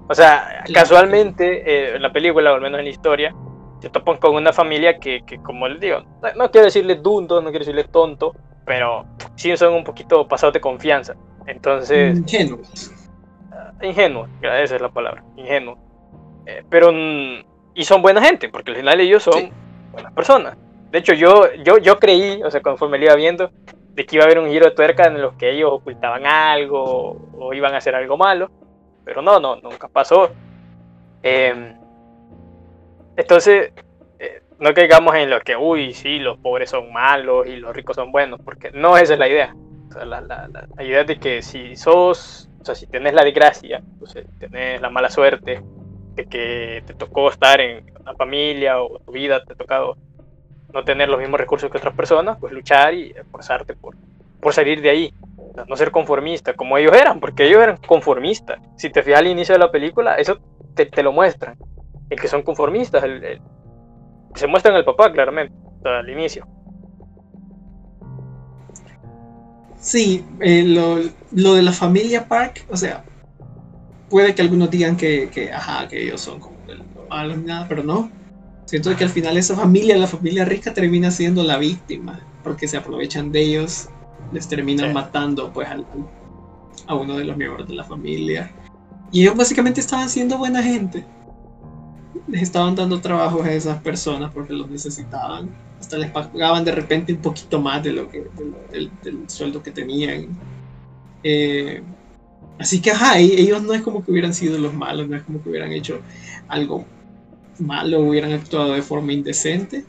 O 0.10 0.16
sea, 0.16 0.64
casualmente 0.74 1.64
eh, 1.66 1.96
en 1.96 2.02
la 2.02 2.12
película, 2.12 2.52
o 2.52 2.56
al 2.56 2.62
menos 2.62 2.80
en 2.80 2.86
la 2.86 2.92
historia, 2.92 3.36
se 3.82 3.90
topan 3.90 4.18
con 4.18 4.36
una 4.36 4.54
familia 4.54 5.00
que, 5.00 5.24
que 5.26 5.38
como 5.40 5.68
les 5.68 5.80
digo, 5.80 6.04
no 6.36 6.50
quiero 6.50 6.66
decirle 6.66 6.96
dundo, 6.96 7.42
no 7.42 7.50
quiero 7.50 7.66
decirle 7.66 7.84
tonto, 7.84 8.36
pero 8.66 9.06
sí 9.36 9.56
son 9.58 9.74
un 9.74 9.84
poquito 9.84 10.28
pasados 10.28 10.54
de 10.54 10.62
confianza. 10.62 11.16
Entonces... 11.46 12.18
Ingenuos. 12.18 12.92
Ingenuos, 13.82 14.30
esa 14.42 14.76
es 14.76 14.82
la 14.82 14.90
palabra, 14.90 15.24
ingenuos. 15.36 15.78
Eh, 16.46 16.64
pero... 16.70 16.92
Y 17.74 17.84
son 17.84 18.02
buena 18.02 18.22
gente, 18.22 18.50
porque 18.50 18.72
al 18.72 18.78
final 18.78 19.00
ellos 19.00 19.22
son 19.22 19.52
buenas 19.92 20.12
personas. 20.14 20.58
De 20.90 21.00
hecho, 21.00 21.14
yo, 21.14 21.54
yo, 21.64 21.78
yo 21.78 22.00
creí, 22.00 22.42
o 22.42 22.50
sea, 22.50 22.62
conforme 22.62 22.98
le 22.98 23.06
iba 23.06 23.16
viendo, 23.16 23.52
de 23.94 24.06
que 24.06 24.16
iba 24.16 24.24
a 24.24 24.26
haber 24.26 24.40
un 24.40 24.50
giro 24.50 24.66
de 24.66 24.72
tuerca 24.72 25.06
en 25.06 25.22
los 25.22 25.34
que 25.36 25.52
ellos 25.52 25.70
ocultaban 25.72 26.26
algo 26.26 27.18
o 27.38 27.54
iban 27.54 27.74
a 27.74 27.78
hacer 27.78 27.94
algo 27.94 28.18
malo. 28.18 28.50
Pero 29.08 29.22
no, 29.22 29.40
no, 29.40 29.56
nunca 29.56 29.88
pasó. 29.88 30.32
Eh, 31.24 31.74
entonces, 33.16 33.72
eh, 34.20 34.42
no 34.60 34.74
caigamos 34.74 35.16
en 35.16 35.30
lo 35.30 35.40
que, 35.40 35.56
uy, 35.56 35.94
sí, 35.94 36.20
los 36.20 36.38
pobres 36.40 36.72
son 36.72 36.92
malos 36.92 37.48
y 37.48 37.56
los 37.56 37.74
ricos 37.74 37.96
son 37.96 38.12
buenos, 38.12 38.42
porque 38.44 38.70
no 38.72 38.98
esa 38.98 39.14
es 39.14 39.20
la 39.20 39.30
idea. 39.30 39.56
la, 40.04 40.84
idea 40.84 41.02
es 41.02 41.08
de 41.08 41.18
que 41.20 41.42
si 41.42 41.78
sos, 41.78 42.50
o 42.60 42.66
sea, 42.66 42.76
si 42.76 42.86
tenés 42.86 43.14
la 43.14 43.24
desgracia, 43.24 43.82
o 44.02 44.08
sea, 44.08 44.24
tenés 44.40 44.82
la 44.82 44.90
mala 44.90 45.10
suerte 45.10 45.64
de 46.16 46.26
que 46.26 46.84
te 46.86 46.94
tocó 46.94 47.30
estar 47.30 47.62
en 47.62 47.90
una 48.02 48.14
familia 48.14 48.82
o 48.82 49.00
tu 49.00 49.14
vida 49.14 49.42
te 49.46 49.54
ha 49.54 49.56
tocado 49.56 49.96
no 50.74 50.84
tener 50.84 51.08
los 51.08 51.20
mismos 51.22 51.40
recursos 51.40 51.72
que 51.72 51.78
otras 51.78 51.96
personas, 51.96 52.38
pues 52.42 52.52
luchar 52.52 52.94
y 52.94 53.12
esforzarte 53.12 53.74
por, 53.74 53.96
por 54.42 54.54
salir 54.54 54.82
de 54.82 54.90
ahí. 54.90 55.14
No 55.66 55.76
ser 55.76 55.92
conformista, 55.92 56.54
como 56.54 56.78
ellos 56.78 56.96
eran, 56.96 57.20
porque 57.20 57.48
ellos 57.48 57.62
eran 57.62 57.78
conformistas. 57.78 58.60
Si 58.76 58.90
te 58.90 59.04
fijas 59.04 59.20
al 59.20 59.28
inicio 59.28 59.54
de 59.56 59.60
la 59.60 59.72
película, 59.72 60.16
eso 60.16 60.40
te, 60.76 60.86
te 60.86 61.04
lo 61.04 61.12
muestran 61.12 61.58
el 62.10 62.20
que 62.20 62.28
son 62.28 62.42
conformistas, 62.44 63.04
el, 63.04 63.42
se 64.36 64.48
muestran 64.48 64.76
el 64.76 64.86
papá 64.86 65.12
claramente, 65.12 65.54
al 65.84 66.10
inicio. 66.10 66.48
Sí, 69.80 70.26
eh, 70.42 70.64
lo, 70.64 71.54
de 71.56 71.62
la 71.62 71.72
familia 71.72 72.28
Park, 72.28 72.66
o 72.70 72.78
sea, 72.78 73.04
puede 74.10 74.34
que 74.34 74.42
algunos 74.42 74.70
digan 74.70 74.98
que, 74.98 75.30
que 75.30 75.52
ajá, 75.52 75.88
que 75.88 76.04
ellos 76.04 76.22
son 76.22 76.40
como 76.40 76.58
malos 77.10 77.38
nada, 77.38 77.66
pero 77.70 77.84
no. 77.84 78.12
Siento 78.66 78.94
que 78.98 79.06
al 79.06 79.10
final 79.10 79.38
esa 79.38 79.56
familia, 79.56 79.96
la 79.98 80.08
familia 80.08 80.44
rica, 80.44 80.74
termina 80.74 81.10
siendo 81.10 81.44
la 81.44 81.58
víctima, 81.58 82.20
porque 82.44 82.68
se 82.68 82.76
aprovechan 82.76 83.32
de 83.32 83.42
ellos, 83.42 83.90
les 84.32 84.48
terminan 84.48 84.94
matando 84.94 85.52
pues 85.52 85.68
a 86.88 86.96
uno 86.96 87.18
de 87.18 87.26
los 87.26 87.38
miembros 87.38 87.68
de 87.68 87.76
la 87.76 87.84
familia. 87.84 88.52
Y 89.12 89.22
ellos 89.22 89.36
básicamente 89.36 89.80
estaban 89.80 90.10
siendo 90.10 90.38
buena 90.38 90.62
gente 90.62 91.06
les 92.28 92.42
estaban 92.42 92.76
dando 92.76 93.00
trabajo 93.00 93.42
a 93.42 93.52
esas 93.52 93.82
personas 93.82 94.32
porque 94.34 94.54
los 94.54 94.70
necesitaban. 94.70 95.50
Hasta 95.80 95.98
les 95.98 96.12
pagaban 96.12 96.66
de 96.66 96.72
repente 96.72 97.14
un 97.14 97.22
poquito 97.22 97.62
más 97.62 97.84
de 97.84 97.94
lo 97.94 98.10
que, 98.10 98.26
del, 98.72 98.92
sueldo 99.28 99.62
que 99.62 99.72
tenían. 99.72 100.28
Eh, 101.24 101.82
así 102.60 102.82
que, 102.82 102.92
ajá, 102.92 103.20
e-, 103.20 103.42
ellos 103.42 103.62
no 103.62 103.74
es 103.74 103.82
como 103.82 104.04
que 104.04 104.12
hubieran 104.12 104.34
sido 104.34 104.58
los 104.58 104.74
malos, 104.74 105.08
no 105.08 105.16
es 105.16 105.24
como 105.24 105.42
que 105.42 105.50
hubieran 105.50 105.72
hecho 105.72 106.02
algo 106.48 106.86
malo, 107.60 108.02
hubieran 108.02 108.34
actuado 108.34 108.74
de 108.74 108.82
forma 108.82 109.14
indecente. 109.14 109.86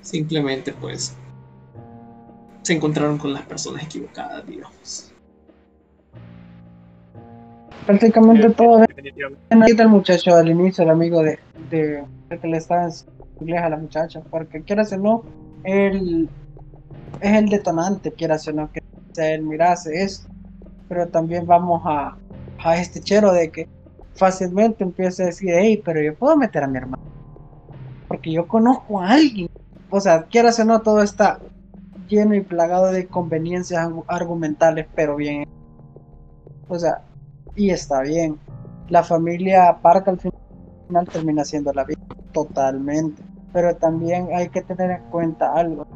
Simplemente, 0.00 0.72
pues, 0.72 1.16
se 2.64 2.72
encontraron 2.72 3.18
con 3.18 3.32
las 3.32 3.42
personas 3.42 3.84
equivocadas, 3.84 4.46
digamos. 4.46 5.12
Prácticamente 7.86 8.48
todo 8.50 8.84
el 9.50 9.88
muchacho 9.88 10.34
al 10.34 10.48
inicio, 10.48 10.84
el 10.84 10.90
amigo 10.90 11.22
de, 11.22 11.38
de, 11.68 12.02
que 12.40 12.48
le 12.48 12.56
estaba 12.56 12.88
inglés 13.40 13.60
a 13.60 13.68
la 13.68 13.76
muchacha, 13.76 14.22
porque 14.30 14.62
quieras 14.62 14.92
o 14.94 14.96
no, 14.96 15.22
él 15.62 16.30
es 17.20 17.32
el 17.36 17.50
detonante, 17.50 18.10
quieras 18.12 18.48
o 18.48 18.52
no, 18.52 18.72
que 18.72 18.80
él 19.16 19.42
mirase 19.42 20.02
eso, 20.02 20.26
pero 20.88 21.06
también 21.08 21.46
vamos 21.46 21.82
a, 21.84 22.16
a 22.64 22.76
este 22.78 23.00
chero 23.00 23.30
de 23.30 23.50
que 23.50 23.68
fácilmente 24.14 24.82
empieza 24.82 25.24
a 25.24 25.26
decir, 25.26 25.50
hey, 25.52 25.82
pero 25.84 26.00
yo 26.00 26.14
puedo 26.14 26.34
meter 26.38 26.64
a 26.64 26.66
mi 26.66 26.78
hermano, 26.78 27.02
porque 28.08 28.32
yo 28.32 28.48
conozco 28.48 29.02
a 29.02 29.10
alguien, 29.10 29.50
o 29.90 30.00
sea, 30.00 30.22
quieras 30.22 30.58
o 30.60 30.64
no, 30.64 30.80
todo 30.80 31.02
está 31.02 31.38
lleno 32.08 32.34
y 32.34 32.40
plagado 32.40 32.92
de 32.92 33.06
conveniencias 33.06 33.88
argumentales, 34.06 34.86
pero 34.94 35.16
bien, 35.16 35.46
o 36.68 36.78
sea, 36.78 37.02
y 37.54 37.70
está 37.70 38.02
bien. 38.02 38.38
La 38.88 39.02
familia 39.02 39.78
Park 39.80 40.08
al 40.08 40.18
final 40.18 41.08
termina 41.10 41.44
siendo 41.44 41.72
la 41.72 41.84
vida 41.84 42.00
totalmente, 42.32 43.22
pero 43.52 43.74
también 43.76 44.28
hay 44.34 44.48
que 44.48 44.62
tener 44.62 44.90
en 44.90 45.02
cuenta 45.10 45.52
algo. 45.52 45.86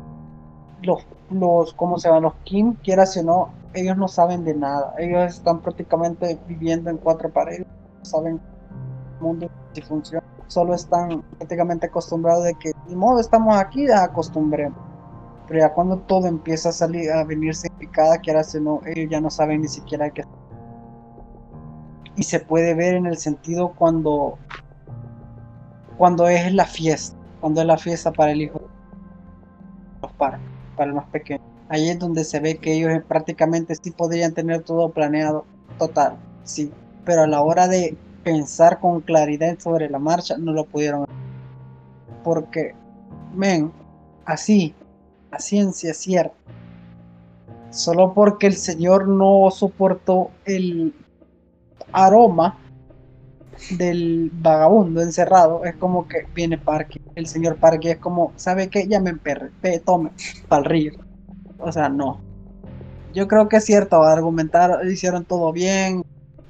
Los, 0.83 1.07
los, 1.31 1.75
¿cómo 1.75 1.99
se 1.99 2.09
llaman? 2.09 2.23
Los 2.23 2.35
Kim, 2.45 2.75
quieras 2.83 3.17
o 3.17 3.23
no, 3.23 3.51
ellos 3.75 3.97
no 3.97 4.09
saben 4.09 4.45
de 4.45 4.55
nada. 4.55 4.95
Ellos 4.99 5.35
están 5.35 5.61
prácticamente 5.61 6.39
viviendo 6.47 6.91
en 6.91 6.97
cuatro 6.99 7.31
paredes, 7.31 7.67
no 7.99 8.05
saben 8.05 8.41
el 9.17 9.23
mundo 9.23 9.51
si 9.73 9.83
funciona. 9.83 10.25
Solo 10.47 10.75
están 10.75 11.23
prácticamente 11.37 11.87
acostumbrados 11.87 12.45
de 12.45 12.55
que, 12.55 12.73
de 12.89 12.97
modo, 12.97 13.21
estamos 13.21 13.59
aquí, 13.59 13.91
acostumbremos. 13.91 14.88
Pero 15.49 15.61
ya 15.61 15.73
cuando 15.73 15.99
todo 15.99 16.27
empieza 16.27 16.69
a 16.69 16.73
salir, 16.73 17.11
a 17.11 17.25
venirse 17.25 17.71
picada, 17.79 18.19
quieras 18.19 18.55
o 18.55 18.61
no, 18.61 18.81
ellos 18.87 19.11
ya 19.11 19.21
no 19.21 19.31
saben 19.31 19.63
ni 19.63 19.69
siquiera 19.69 20.11
qué 20.11 20.23
y 22.19 22.25
se 22.25 22.41
puede 22.41 22.75
ver 22.75 22.97
en 22.97 23.07
el 23.07 23.17
sentido 23.17 23.73
cuando 23.77 24.39
cuando 25.97 26.29
es 26.29 26.53
la 26.53 26.67
fiesta, 26.67 27.17
cuando 27.41 27.61
es 27.61 27.67
la 27.67 27.79
fiesta 27.79 28.13
para 28.13 28.33
el 28.33 28.43
hijo 28.43 28.61
los 30.03 30.13
para, 30.13 30.39
para 30.77 30.91
el 30.91 30.97
más 30.97 31.07
pequeño. 31.11 31.43
Ahí 31.69 31.89
es 31.89 31.99
donde 31.99 32.25
se 32.25 32.41
ve 32.41 32.57
que 32.57 32.73
ellos 32.73 33.03
prácticamente 33.07 33.75
sí 33.77 33.91
podrían 33.93 34.33
tener 34.33 34.63
todo 34.63 34.91
planeado, 34.91 35.45
total, 35.79 36.17
sí, 36.43 36.73
pero 37.05 37.23
a 37.23 37.27
la 37.27 37.41
hora 37.41 37.69
de 37.69 37.97
pensar 38.25 38.81
con 38.81 39.01
claridad 39.01 39.57
sobre 39.59 39.89
la 39.89 39.99
marcha 39.99 40.37
no 40.39 40.53
lo 40.53 40.65
pudieron 40.65 41.07
porque 42.25 42.75
ven 43.35 43.73
así 44.25 44.75
a 45.31 45.39
ciencia 45.39 45.95
cierta 45.95 46.37
solo 47.71 48.15
porque 48.15 48.47
el 48.47 48.57
señor 48.57 49.09
no 49.09 49.51
soportó 49.51 50.31
el 50.45 50.95
aroma 51.93 52.59
del 53.71 54.31
vagabundo 54.33 55.03
encerrado 55.03 55.65
es 55.65 55.77
como 55.77 56.07
que 56.07 56.27
viene 56.35 56.59
Parky, 56.59 57.01
el 57.15 57.27
señor 57.27 57.57
Parky 57.57 57.91
es 57.91 57.99
como, 57.99 58.33
¿sabe 58.37 58.69
qué? 58.69 58.87
Ya 58.87 59.01
me 59.01 59.11
emperre, 59.11 59.51
tome, 59.85 60.11
para 60.49 60.61
el 60.61 60.65
río. 60.65 60.93
O 61.59 61.73
sea, 61.73 61.89
no. 61.89 62.21
Yo 63.13 63.27
creo 63.27 63.49
que 63.49 63.57
es 63.57 63.65
cierto, 63.65 64.03
argumentar, 64.03 64.87
hicieron 64.87 65.25
todo 65.25 65.53
bien, 65.53 66.05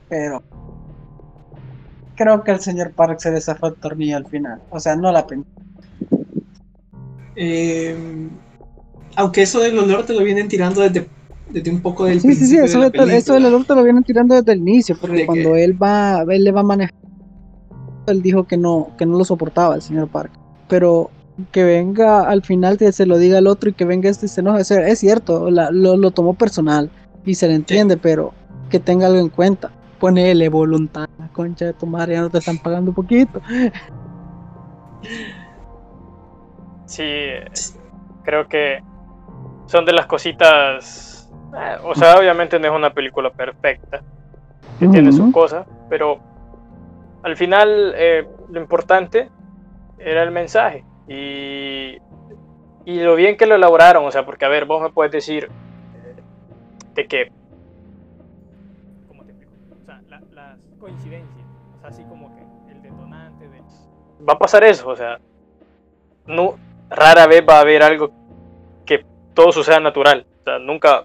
pero 0.08 0.42
creo 2.14 2.44
que 2.44 2.50
el 2.50 2.60
señor 2.60 2.92
Park 2.92 3.20
se 3.20 3.30
desafó 3.30 3.68
el 3.68 3.76
tornillo 3.76 4.18
al 4.18 4.26
final. 4.26 4.60
O 4.70 4.78
sea, 4.78 4.94
no 4.94 5.10
la 5.10 5.26
pensé. 5.26 5.48
Eh, 7.36 8.28
aunque 9.18 9.42
eso 9.42 9.58
del 9.58 9.76
olor 9.76 10.06
te 10.06 10.14
lo 10.14 10.22
vienen 10.22 10.46
tirando 10.46 10.80
desde 10.80 11.08
desde 11.50 11.70
un 11.70 11.80
poco 11.80 12.04
del 12.04 12.20
sí, 12.20 12.34
Sí, 12.34 12.46
sí, 12.46 12.56
eso, 12.58 12.82
eso 12.84 13.34
del 13.34 13.46
olor 13.46 13.64
te 13.64 13.74
lo 13.74 13.82
vienen 13.82 14.04
tirando 14.04 14.34
desde 14.34 14.52
el 14.52 14.60
inicio, 14.60 14.96
porque 15.00 15.26
cuando 15.26 15.56
él 15.56 15.80
va, 15.82 16.22
él 16.28 16.44
le 16.44 16.52
va 16.52 16.60
a 16.60 16.64
manejar, 16.64 16.94
él 18.06 18.22
dijo 18.22 18.44
que 18.44 18.56
no, 18.56 18.90
que 18.96 19.06
no 19.06 19.18
lo 19.18 19.24
soportaba 19.24 19.74
el 19.74 19.82
señor 19.82 20.08
Park. 20.08 20.30
Pero 20.68 21.10
que 21.50 21.64
venga 21.64 22.28
al 22.28 22.42
final 22.42 22.76
que 22.76 22.92
se 22.92 23.06
lo 23.06 23.18
diga 23.18 23.38
al 23.38 23.46
otro 23.46 23.70
y 23.70 23.72
que 23.72 23.86
venga 23.86 24.10
este 24.10 24.26
y 24.26 24.28
se 24.28 24.40
enoje, 24.40 24.60
es 24.60 24.98
cierto, 24.98 25.50
lo, 25.50 26.10
tomó 26.10 26.34
personal 26.34 26.90
y 27.24 27.34
se 27.34 27.48
le 27.48 27.54
entiende, 27.54 27.96
pero 27.96 28.34
que 28.70 28.78
tenga 28.78 29.06
algo 29.06 29.18
en 29.18 29.30
cuenta. 29.30 29.72
Ponele 29.98 30.48
voluntad, 30.48 31.06
concha 31.32 31.64
de 31.64 31.72
tu 31.72 31.86
madre, 31.86 32.12
ya 32.14 32.20
no 32.20 32.30
te 32.30 32.38
están 32.38 32.58
pagando 32.58 32.90
un 32.90 32.94
poquito. 32.94 33.40
Sí, 36.86 37.04
creo 38.22 38.46
que 38.48 38.78
son 39.68 39.84
de 39.84 39.92
las 39.92 40.06
cositas 40.06 41.18
eh, 41.56 41.78
o 41.82 41.94
sea, 41.94 42.18
obviamente 42.18 42.58
no 42.58 42.66
es 42.66 42.72
una 42.72 42.92
película 42.92 43.30
perfecta, 43.30 44.02
que 44.78 44.88
tiene 44.88 45.12
sus 45.12 45.32
cosas, 45.32 45.66
pero 45.88 46.20
al 47.22 47.36
final 47.36 47.94
eh, 47.96 48.28
lo 48.50 48.60
importante 48.60 49.30
era 49.98 50.22
el 50.22 50.30
mensaje 50.30 50.84
y, 51.08 51.96
y 52.84 53.00
lo 53.00 53.14
bien 53.14 53.36
que 53.36 53.46
lo 53.46 53.54
elaboraron, 53.54 54.04
o 54.04 54.10
sea, 54.10 54.26
porque 54.26 54.44
a 54.44 54.48
ver, 54.48 54.66
vos 54.66 54.82
me 54.82 54.90
puedes 54.90 55.10
decir 55.10 55.48
eh, 55.94 56.22
de 56.94 57.06
que... 57.06 57.32
¿Cómo 59.08 59.24
te 59.24 59.32
explico? 59.32 59.54
O 59.80 59.84
sea, 59.84 60.00
las 60.08 60.58
coincidencias, 60.78 61.46
o 61.76 61.80
sea, 61.80 61.88
así 61.88 62.04
como 62.04 62.34
que 62.36 62.72
el 62.72 62.82
detonante 62.82 63.48
de... 63.48 63.62
Va 64.28 64.34
a 64.34 64.38
pasar 64.38 64.64
eso, 64.64 64.88
o 64.88 64.96
sea, 64.96 65.18
no, 66.26 66.56
rara 66.90 67.26
vez 67.26 67.42
va 67.48 67.56
a 67.56 67.60
haber 67.60 67.82
algo 67.82 68.17
todo 69.38 69.52
suceda 69.52 69.78
natural, 69.78 70.26
o 70.40 70.42
sea, 70.42 70.58
nunca 70.58 71.04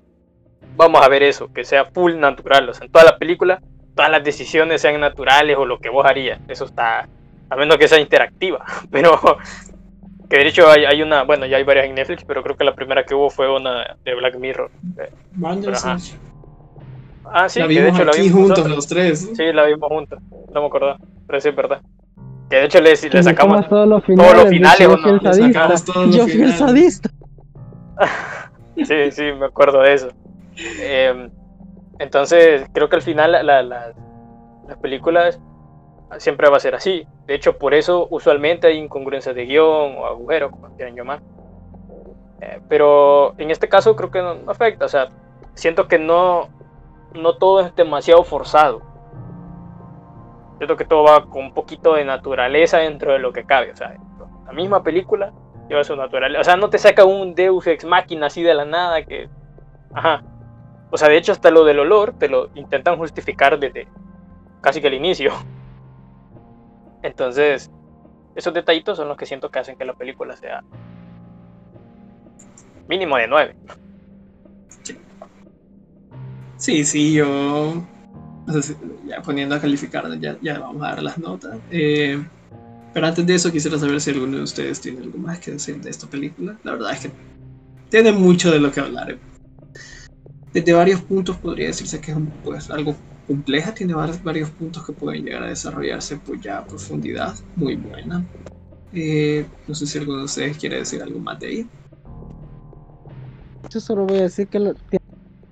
vamos 0.76 1.06
a 1.06 1.08
ver 1.08 1.22
eso, 1.22 1.54
que 1.54 1.64
sea 1.64 1.86
full 1.86 2.16
natural. 2.18 2.68
O 2.68 2.74
sea, 2.74 2.84
en 2.84 2.92
toda 2.92 3.06
la 3.06 3.18
película, 3.20 3.62
todas 3.94 4.10
las 4.10 4.24
decisiones 4.24 4.82
sean 4.82 5.00
naturales 5.00 5.56
o 5.56 5.68
lo 5.68 5.78
que 5.78 5.90
vos 5.90 6.04
harías. 6.04 6.40
Eso 6.48 6.66
está, 6.66 7.08
a 7.48 7.56
menos 7.56 7.78
que 7.78 7.88
sea 7.88 8.00
interactiva. 8.00 8.66
Pero 8.92 9.20
Que 10.30 10.38
de 10.40 10.48
hecho 10.48 10.68
hay, 10.68 10.86
hay 10.86 11.04
una, 11.04 11.22
bueno, 11.26 11.46
ya 11.46 11.58
hay 11.58 11.64
varias 11.64 11.86
en 11.86 11.94
Netflix, 11.94 12.24
pero 12.26 12.42
creo 12.42 12.58
que 12.58 12.64
la 12.64 12.74
primera 12.74 13.04
que 13.04 13.14
hubo 13.14 13.30
fue 13.30 13.54
una 13.54 13.98
de 14.04 14.16
Black 14.16 14.36
Mirror. 14.40 14.72
Eh. 14.98 15.12
Ah, 17.26 17.48
sí, 17.48 17.60
la 17.60 17.68
que 17.68 17.74
de 17.76 17.82
vimos 17.82 18.00
hecho 18.00 18.06
la 18.06 18.12
vimos 18.14 18.32
juntos 18.32 18.50
nosotros. 18.50 18.76
los 18.76 18.88
tres. 18.88 19.30
Sí, 19.38 19.54
la 19.54 19.66
vimos 19.66 19.90
juntos. 19.90 20.20
No 20.52 20.62
me 20.62 20.68
acordaba, 20.68 20.98
pero 21.28 21.40
sí 21.40 21.50
es 21.50 21.56
verdad. 21.56 21.82
Que 22.50 22.56
de 22.56 22.66
hecho 22.66 22.82
le, 22.82 22.96
sacamos. 22.96 23.70
todos 23.70 23.88
los 23.88 24.04
todos 24.04 24.34
los 24.34 24.50
finales. 24.50 24.78
finales, 24.78 24.88
¿o 24.88 24.92
yo 24.92 24.98
fui 24.98 25.12
no? 25.12 25.18
el 25.18 25.24
Le 25.24 25.34
sadista. 25.34 25.54
sacamos 25.54 25.86
todos 25.86 26.08
los 26.08 26.16
Yo 26.16 26.24
fui 26.24 26.32
el 26.32 26.38
finales. 26.38 26.58
sadista. 26.58 27.10
Sí, 28.86 29.12
sí, 29.12 29.32
me 29.34 29.46
acuerdo 29.46 29.82
de 29.82 29.94
eso. 29.94 30.10
Eh, 30.82 31.30
entonces, 32.00 32.68
creo 32.74 32.90
que 32.90 32.96
al 32.96 33.02
final 33.02 33.32
la- 33.32 33.44
la- 33.44 33.64
la- 33.64 33.94
las 34.68 34.78
películas 34.78 35.40
siempre 36.18 36.50
va 36.50 36.58
a 36.58 36.60
ser 36.60 36.76
así. 36.76 37.08
De 37.28 37.36
hecho, 37.36 37.58
por 37.58 37.74
eso 37.74 38.08
usualmente 38.10 38.68
hay 38.68 38.78
incongruencias 38.78 39.36
de 39.36 39.46
guion 39.46 39.98
o 39.98 40.06
agujeros, 40.06 40.52
como 40.52 40.76
quieran 40.76 40.96
llamar. 40.96 41.22
Eh, 42.42 42.60
pero 42.68 43.34
en 43.38 43.52
este 43.52 43.70
caso 43.70 43.96
creo 43.96 44.12
que 44.12 44.22
no, 44.22 44.36
no 44.36 44.52
afecta. 44.52 44.86
O 44.86 44.90
sea, 44.90 45.10
siento 45.54 45.88
que 45.88 46.00
no, 46.00 46.50
no 47.14 47.38
todo 47.38 47.62
es 47.62 47.76
demasiado 47.76 48.24
forzado. 48.24 48.82
Siento 50.58 50.78
que 50.78 50.86
todo 50.86 51.04
va 51.04 51.26
con 51.26 51.46
un 51.46 51.54
poquito 51.54 51.94
de 51.96 52.06
naturaleza 52.06 52.78
dentro 52.80 53.14
de 53.14 53.20
lo 53.20 53.34
que 53.34 53.44
cabe. 53.46 53.72
O 53.72 53.76
sea, 53.76 53.96
la 54.46 54.52
misma 54.54 54.84
película 54.84 55.32
lleva 55.70 55.84
su 55.84 55.96
naturaleza. 55.96 56.42
O 56.42 56.44
sea, 56.44 56.58
no 56.58 56.70
te 56.70 56.78
saca 56.78 57.06
un 57.06 57.36
Deus 57.36 57.68
ex 57.68 57.86
máquina 57.86 58.28
así 58.28 58.42
de 58.44 58.54
la 58.54 58.66
nada 58.66 59.04
que. 59.04 59.30
Ajá. 59.94 60.24
O 60.92 60.98
sea, 60.98 61.10
de 61.10 61.18
hecho, 61.18 61.32
hasta 61.32 61.52
lo 61.52 61.64
del 61.64 61.80
olor 61.80 62.14
te 62.18 62.30
lo 62.30 62.50
intentan 62.56 62.98
justificar 62.98 63.60
desde 63.60 63.88
casi 64.62 64.82
que 64.82 64.88
el 64.88 64.94
inicio. 64.94 65.32
Entonces, 67.02 67.72
esos 68.36 68.54
detallitos 68.54 68.98
son 68.98 69.08
los 69.08 69.18
que 69.18 69.26
siento 69.26 69.50
que 69.50 69.60
hacen 69.60 69.76
que 69.76 69.86
la 69.86 69.94
película 69.94 70.36
sea 70.36 70.64
mínimo 72.88 73.18
de 73.18 73.28
9. 73.28 73.56
Sí, 76.58 76.86
sí, 76.86 77.14
yo. 77.14 77.84
o 78.48 78.62
sea, 78.62 78.76
ya 79.06 79.22
poniendo 79.22 79.56
a 79.56 79.60
calificar, 79.60 80.06
ya, 80.20 80.38
ya 80.42 80.60
vamos 80.60 80.82
a 80.84 80.90
dar 80.90 81.04
las 81.04 81.18
notas. 81.18 81.60
Eh, 81.72 82.24
pero 82.94 83.08
antes 83.08 83.26
de 83.26 83.36
eso, 83.36 83.52
quisiera 83.52 83.78
saber 83.80 84.00
si 84.00 84.12
alguno 84.12 84.38
de 84.38 84.44
ustedes 84.44 84.80
tiene 84.82 85.02
algo 85.02 85.18
más 85.18 85.40
que 85.40 85.52
decir 85.52 85.82
de 85.82 85.90
esta 85.90 86.08
película. 86.08 86.60
La 86.64 86.74
verdad 86.74 86.94
es 86.94 87.00
que 87.02 87.12
tiene 87.90 88.12
mucho 88.12 88.52
de 88.52 88.60
lo 88.60 88.72
que 88.72 88.80
hablar. 88.80 89.20
Desde 90.54 90.74
varios 90.74 91.02
puntos 91.02 91.38
podría 91.38 91.68
decirse 91.68 92.00
que 92.00 92.12
es 92.12 92.18
pues, 92.44 92.70
algo 92.70 92.96
compleja, 93.28 93.74
tiene 93.74 93.94
var- 93.96 94.22
varios 94.24 94.52
puntos 94.52 94.86
que 94.86 94.94
pueden 94.94 95.24
llegar 95.26 95.44
a 95.44 95.48
desarrollarse 95.50 96.18
pues, 96.18 96.42
ya 96.42 96.60
a 96.60 96.68
profundidad 96.68 97.36
muy 97.56 97.76
buena. 97.76 98.26
Eh, 98.92 99.46
no 99.68 99.74
sé 99.76 99.88
si 99.88 99.98
alguno 99.98 100.20
de 100.20 100.26
ustedes 100.26 100.58
quiere 100.58 100.78
decir 100.78 101.02
algo 101.02 101.20
más 101.20 101.40
de 101.40 101.52
ella. 101.52 101.68
Yo 103.72 103.80
solo 103.80 104.06
voy 104.06 104.20
a 104.20 104.24
decir 104.24 104.48
que 104.48 104.60
lo- 104.60 104.76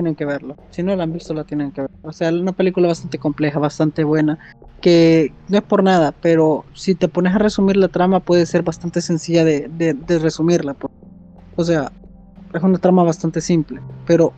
tienen 0.01 0.15
que 0.15 0.25
verlo. 0.25 0.57
Si 0.71 0.81
no 0.81 0.95
lo 0.95 1.03
han 1.03 1.13
visto, 1.13 1.33
lo 1.35 1.43
tienen 1.45 1.71
que 1.71 1.81
ver. 1.81 1.89
O 2.03 2.11
sea, 2.11 2.29
una 2.31 2.53
película 2.53 2.87
bastante 2.87 3.19
compleja, 3.19 3.59
bastante 3.59 4.03
buena. 4.03 4.39
Que 4.81 5.31
no 5.47 5.57
es 5.59 5.63
por 5.63 5.83
nada, 5.83 6.11
pero 6.11 6.65
si 6.73 6.95
te 6.95 7.07
pones 7.07 7.35
a 7.35 7.37
resumir 7.37 7.77
la 7.77 7.87
trama, 7.87 8.19
puede 8.19 8.47
ser 8.47 8.63
bastante 8.63 8.99
sencilla 9.01 9.45
de, 9.45 9.67
de- 9.69 9.93
de 9.93 10.17
resumirla. 10.17 10.73
pues. 10.73 10.89
O 11.55 11.63
sea, 11.63 11.91
es 12.51 12.63
una 12.63 12.79
trama 12.79 13.03
bastante 13.03 13.41
simple, 13.41 13.79
pero 14.07 14.33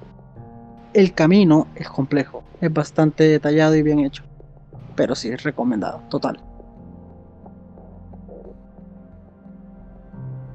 el 0.93 1.13
camino 1.13 1.67
es 1.75 1.87
complejo. 1.87 2.43
Es 2.59 2.71
bastante 2.73 3.23
detallado 3.23 3.75
y 3.75 3.83
bien 3.83 3.99
hecho. 3.99 4.23
Pero 4.97 5.15
sí, 5.15 5.29
es 5.29 5.43
recomendado, 5.43 6.01
total. 6.09 6.39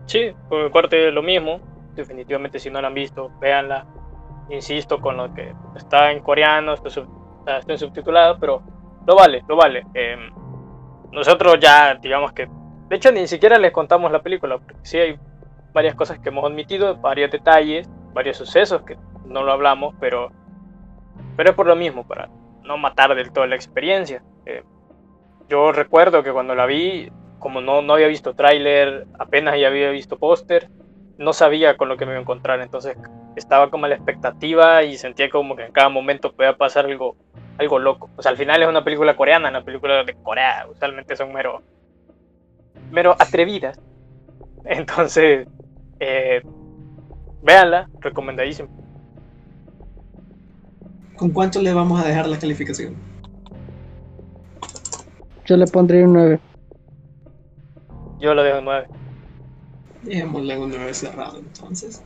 Sí, 0.07 0.33
por 0.51 0.65
mi 0.65 0.71
parte 0.71 1.11
lo 1.11 1.23
mismo. 1.23 1.61
Definitivamente 1.97 2.59
si 2.59 2.69
no 2.71 2.81
la 2.83 2.89
han 2.89 2.95
visto, 2.95 3.31
véanla. 3.41 3.87
Insisto 4.51 5.01
con 5.01 5.17
lo 5.17 5.33
que 5.35 5.53
está 5.77 6.11
en 6.11 6.21
coreano, 6.21 6.75
está, 6.75 6.89
sub- 6.91 7.09
está- 7.47 7.73
en 7.73 7.79
subtitulado, 7.79 8.39
pero 8.39 8.63
lo 9.07 9.15
vale, 9.17 9.43
lo 9.47 9.57
vale. 9.57 9.85
Eh, 9.95 10.17
nosotros 11.13 11.59
ya, 11.61 11.95
digamos 11.95 12.33
que, 12.33 12.49
de 12.89 12.97
hecho 12.97 13.13
ni 13.13 13.27
siquiera 13.27 13.59
les 13.59 13.73
contamos 13.73 14.11
la 14.11 14.23
película, 14.23 14.59
porque 14.59 14.75
sí 14.83 14.99
hay 14.99 15.19
varias 15.73 15.95
cosas 15.95 16.19
que 16.19 16.31
hemos 16.31 16.45
omitido, 16.45 16.97
varios 16.97 17.31
detalles, 17.31 17.89
varios 18.15 18.37
sucesos 18.37 18.83
que 18.83 18.97
no 19.27 19.43
lo 19.43 19.53
hablamos, 19.53 19.95
pero, 20.01 20.31
pero 21.37 21.51
es 21.51 21.57
por 21.57 21.67
lo 21.67 21.77
mismo, 21.77 22.07
para 22.07 22.29
no 22.65 22.79
matar 22.79 23.15
del 23.15 23.33
todo 23.33 23.47
la 23.47 23.55
experiencia. 23.55 24.23
Eh, 24.47 24.63
yo 25.49 25.73
recuerdo 25.73 26.23
que 26.23 26.33
cuando 26.33 26.55
la 26.55 26.67
vi, 26.67 27.11
como 27.39 27.61
no, 27.61 27.83
no 27.83 27.95
había 27.95 28.09
visto 28.09 28.35
tráiler, 28.35 29.07
apenas 29.19 29.59
ya 29.59 29.69
había 29.69 29.91
visto 29.91 30.19
póster, 30.19 30.71
no 31.19 31.33
sabía 31.33 31.77
con 31.77 31.89
lo 31.89 31.97
que 31.97 32.05
me 32.07 32.13
iba 32.13 32.19
a 32.19 32.23
encontrar, 32.23 32.61
entonces 32.61 32.97
estaba 33.39 33.71
como 33.71 33.87
a 33.87 33.89
la 33.89 33.95
expectativa 33.95 34.83
y 34.83 34.97
sentía 34.97 35.31
como 35.31 35.57
que 35.57 35.65
en 35.65 35.73
cada 35.73 35.89
momento 35.89 36.33
podía 36.33 36.57
pasar 36.57 36.87
algo, 36.87 37.17
algo 37.59 37.79
loco. 37.79 38.11
O 38.17 38.23
sea, 38.23 38.31
al 38.31 38.37
final 38.37 38.63
es 38.63 38.69
una 38.69 38.85
película 38.85 39.17
coreana, 39.17 39.49
una 39.49 39.65
película 39.65 40.05
de 40.05 40.15
Corea, 40.15 40.67
usualmente 40.71 41.17
son 41.17 41.33
mero, 41.33 41.63
mero 42.91 43.17
atrevidas. 43.19 43.81
Entonces, 44.65 45.47
eh, 46.01 46.43
véanla, 47.43 47.89
recomendadísimo. 48.01 48.69
¿Con 51.17 51.31
cuánto 51.31 51.61
le 51.61 51.73
vamos 51.73 52.01
a 52.01 52.07
dejar 52.07 52.29
la 52.29 52.39
calificación? 52.39 52.97
Yo 55.47 55.57
le 55.57 55.67
pondría 55.67 56.05
un 56.05 56.13
9. 56.13 56.41
Yo 58.21 58.35
lo 58.35 58.43
dejo 58.43 58.59
en 58.59 58.65
9. 58.65 58.87
Dejémosle 60.03 60.59
un 60.59 60.71
9 60.71 60.95
cerrado 60.95 61.39
entonces. 61.39 62.05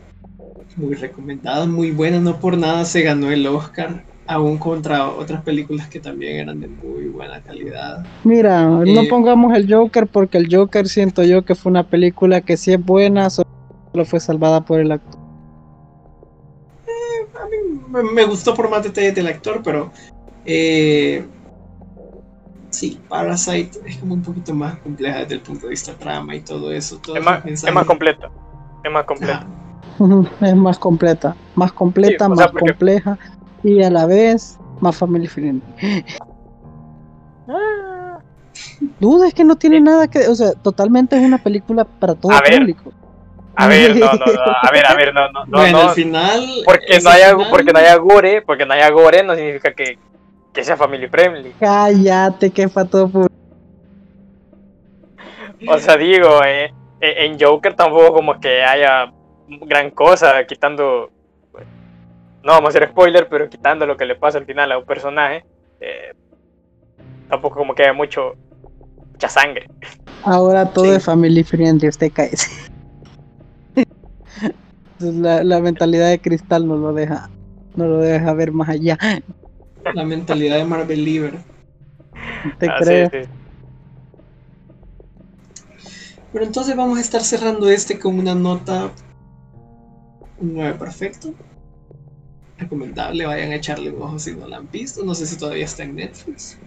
Muy 0.77 0.95
recomendada, 0.95 1.67
muy 1.67 1.91
buena, 1.91 2.19
no 2.19 2.39
por 2.39 2.57
nada 2.57 2.85
se 2.85 3.03
ganó 3.03 3.31
el 3.31 3.47
Oscar, 3.47 4.07
aún 4.27 4.59
contra 4.59 5.09
otras 5.09 5.43
películas 5.43 5.89
que 5.89 6.01
también 6.01 6.37
eran 6.37 6.61
de 6.61 6.69
muy 6.69 7.09
buena 7.09 7.43
calidad. 7.43 8.05
Mira, 8.25 8.67
no 8.67 9.03
Eh, 9.03 9.09
pongamos 9.09 9.55
el 9.57 9.73
Joker 9.73 10.07
porque 10.07 10.39
el 10.39 10.49
Joker 10.51 10.89
siento 10.89 11.23
yo 11.25 11.45
que 11.45 11.55
fue 11.55 11.71
una 11.71 11.83
película 11.83 12.41
que 12.41 12.57
sí 12.57 12.73
es 12.73 12.85
buena, 12.85 13.29
solo 13.31 13.47
fue 14.05 14.21
salvada 14.21 14.61
por 14.61 14.81
el 14.81 14.93
actor. 14.93 15.21
A 17.35 17.47
mí 17.47 17.57
me, 17.89 18.03
me 18.03 18.25
gustó 18.25 18.55
por 18.55 18.71
más 18.71 18.83
detalles 18.83 19.15
del 19.15 19.27
actor, 19.27 19.61
pero 19.63 19.91
eh, 20.45 21.25
sí, 22.71 23.01
Parasite 23.09 23.79
es 23.87 23.99
como 23.99 24.15
un 24.15 24.23
poquito 24.23 24.55
más 24.55 24.79
compleja 24.81 25.21
desde 25.21 25.35
el 25.35 25.41
punto 25.41 25.67
de 25.67 25.71
vista 25.71 25.95
trama 25.95 26.35
y 26.35 26.41
todo 26.41 26.73
eso. 26.73 27.01
Es 27.15 27.25
más, 27.25 27.45
es 27.45 27.73
más 27.73 27.85
completa. 27.87 28.31
Es 28.83 28.91
más 28.91 29.05
completa. 29.05 29.62
Es 30.41 30.57
más 30.57 30.79
completa, 30.79 31.37
más 31.55 31.73
completa, 31.73 32.27
Sí, 32.27 32.33
o 32.33 32.37
sea, 32.37 32.45
más 32.45 32.53
porque- 32.53 32.67
compleja 32.73 33.19
y 33.63 33.83
a 33.83 33.91
la 33.91 34.07
vez 34.07 34.59
más 34.81 34.97
family 34.97 35.27
friendly. 35.29 35.63
Ah, 37.49 38.19
Duda 38.99 39.29
es 39.29 39.35
que 39.35 39.45
no 39.45 39.57
tiene 39.57 39.81
nada 39.81 40.09
que, 40.09 40.27
o 40.29 40.35
sea, 40.35 40.53
totalmente 40.55 41.17
es 41.17 41.23
una 41.23 41.39
película 41.39 41.85
para 41.85 42.15
todo 42.15 42.33
A 42.33 42.41
ver, 42.41 42.59
público. 42.59 42.93
A 43.55 43.67
ver, 43.67 43.95
no, 43.97 44.07
no, 44.07 44.13
no, 44.27 44.43
a 44.63 44.71
ver, 44.73 44.87
a 44.87 44.95
ver, 44.95 45.13
no, 45.15 45.31
no, 45.31 45.45
no, 45.45 45.59
bueno, 45.59 45.83
no. 45.83 45.89
al 45.91 45.95
final. 45.95 46.45
Porque 46.65 46.99
no 47.03 47.11
haya, 47.11 47.31
final- 47.37 47.47
porque 47.51 47.73
no 47.73 47.79
haya 47.79 47.97
gore, 47.97 48.43
porque 48.43 48.67
no 48.67 48.73
haya 48.75 48.91
gore 48.91 49.23
no 49.23 49.35
significa 49.35 49.73
que, 49.75 49.99
que 50.53 50.65
sea 50.65 50.77
family 50.77 51.07
friendly. 51.09 51.53
Cállate, 51.61 52.51
que 52.51 52.63
es 52.65 52.71
para 52.73 52.89
todo 52.89 53.09
público. 53.09 53.35
O 55.69 55.79
sea, 55.79 55.97
digo, 55.97 56.43
eh, 56.45 56.73
eh, 57.01 57.15
en 57.27 57.39
Joker 57.39 57.75
tampoco 57.75 58.15
como 58.15 58.41
que 58.41 58.63
haya 58.65 59.13
gran 59.61 59.91
cosa, 59.91 60.45
quitando, 60.47 61.11
no 62.43 62.53
vamos 62.53 62.67
a 62.67 62.79
hacer 62.79 62.89
spoiler, 62.91 63.29
pero 63.29 63.49
quitando 63.49 63.87
lo 63.87 63.97
que 63.97 64.05
le 64.05 64.17
pasa 64.17 64.39
al 64.39 64.47
final 64.47 64.73
a 64.73 64.79
un 64.79 64.85
personaje, 64.85 65.45
eh, 65.81 66.13
tampoco 67.29 67.57
como 67.57 67.75
que 67.75 67.83
haya 67.83 67.93
mucho, 67.93 68.35
mucha 69.13 69.29
sangre. 69.29 69.69
Ahora 70.25 70.67
todo 70.71 70.85
Sí. 70.87 70.91
es 70.93 71.05
family 71.05 71.43
friendly, 71.45 71.89
usted 71.89 72.13
cae. 72.13 72.31
La, 75.01 75.43
la 75.43 75.59
mentalidad 75.61 76.11
de 76.11 76.21
cristal 76.21 76.67
no 76.69 76.77
lo 76.77 76.93
deja, 76.93 77.29
no 77.75 77.87
lo 77.89 77.99
deja 77.99 78.33
ver 78.35 78.53
más 78.53 78.69
allá. 78.69 78.97
La 79.95 80.05
mentalidad 80.05 80.59
de 80.59 80.65
Marvel 80.65 81.05
Lieber. 81.05 81.35
¿Te 82.59 82.69
Ah, 82.69 82.79
sí, 82.85 83.07
sí. 83.11 83.29
Pero 86.33 86.45
entonces 86.45 86.77
vamos 86.77 86.99
a 86.99 87.01
estar 87.01 87.21
cerrando 87.23 87.69
este 87.69 87.99
con 87.99 88.17
una 88.19 88.35
nota. 88.35 88.91
Un 90.43 90.55
9 90.55 90.75
perfecto. 90.75 91.33
Recomendable, 92.59 93.27
vayan 93.27 93.53
a 93.53 93.57
echarle 93.57 93.91
un 93.91 94.03
ojo 94.03 94.19
si 94.19 94.35
no 94.35 94.47
la 94.47 94.59
han 94.59 94.71
visto. 94.71 95.05
No 95.05 95.15
sé 95.15 95.27
si 95.27 95.39
todavía 95.39 95.65
está 95.65 95.85
en 95.85 95.97
Netflix. 95.97 96.59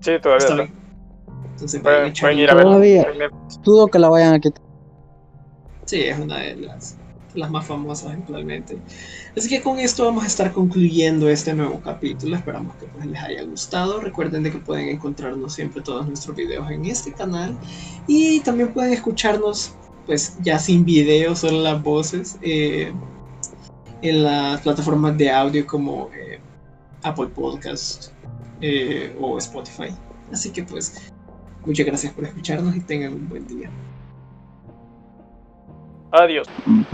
Sí, 0.00 0.12
todavía 0.22 0.46
Está. 0.46 0.68
Entonces 1.52 1.82
vayan 1.82 2.10
a 2.10 2.12
Pueden, 2.12 2.12
echarle 2.12 2.34
pueden 2.34 2.38
ir 2.38 2.50
a 2.50 2.62
Todavía. 2.62 3.06
Dudo 3.62 3.88
que 3.88 3.98
la 3.98 4.08
vayan 4.08 4.34
a 4.34 4.40
quitar. 4.40 4.62
Sí, 5.84 6.02
es 6.02 6.18
una 6.18 6.38
de 6.38 6.56
las 6.56 6.96
las 7.34 7.50
más 7.50 7.66
famosas 7.66 8.12
actualmente. 8.12 8.78
Así 9.36 9.48
que 9.48 9.62
con 9.62 9.78
esto 9.78 10.04
vamos 10.04 10.24
a 10.24 10.26
estar 10.26 10.52
concluyendo 10.52 11.28
este 11.28 11.54
nuevo 11.54 11.80
capítulo. 11.80 12.36
Esperamos 12.36 12.74
que 12.76 12.86
pues, 12.86 13.06
les 13.06 13.20
haya 13.20 13.42
gustado. 13.44 14.00
Recuerden 14.00 14.42
de 14.42 14.52
que 14.52 14.58
pueden 14.58 14.88
encontrarnos 14.88 15.54
siempre 15.54 15.82
todos 15.82 16.06
nuestros 16.06 16.36
videos 16.36 16.70
en 16.70 16.84
este 16.86 17.12
canal 17.12 17.56
y 18.06 18.40
también 18.40 18.72
pueden 18.72 18.92
escucharnos 18.92 19.74
pues 20.08 20.38
ya 20.42 20.58
sin 20.58 20.86
video, 20.86 21.36
solo 21.36 21.60
las 21.60 21.82
voces 21.82 22.38
eh, 22.40 22.94
en 24.00 24.24
las 24.24 24.62
plataformas 24.62 25.18
de 25.18 25.30
audio 25.30 25.66
como 25.66 26.08
eh, 26.14 26.40
Apple 27.02 27.26
Podcast 27.26 28.10
eh, 28.62 29.14
o 29.20 29.36
Spotify. 29.36 29.94
Así 30.32 30.50
que 30.50 30.62
pues 30.62 31.12
muchas 31.66 31.84
gracias 31.84 32.14
por 32.14 32.24
escucharnos 32.24 32.74
y 32.74 32.80
tengan 32.80 33.12
un 33.12 33.28
buen 33.28 33.46
día. 33.46 33.70
Adiós. 36.12 36.48
Mm, 36.64 36.84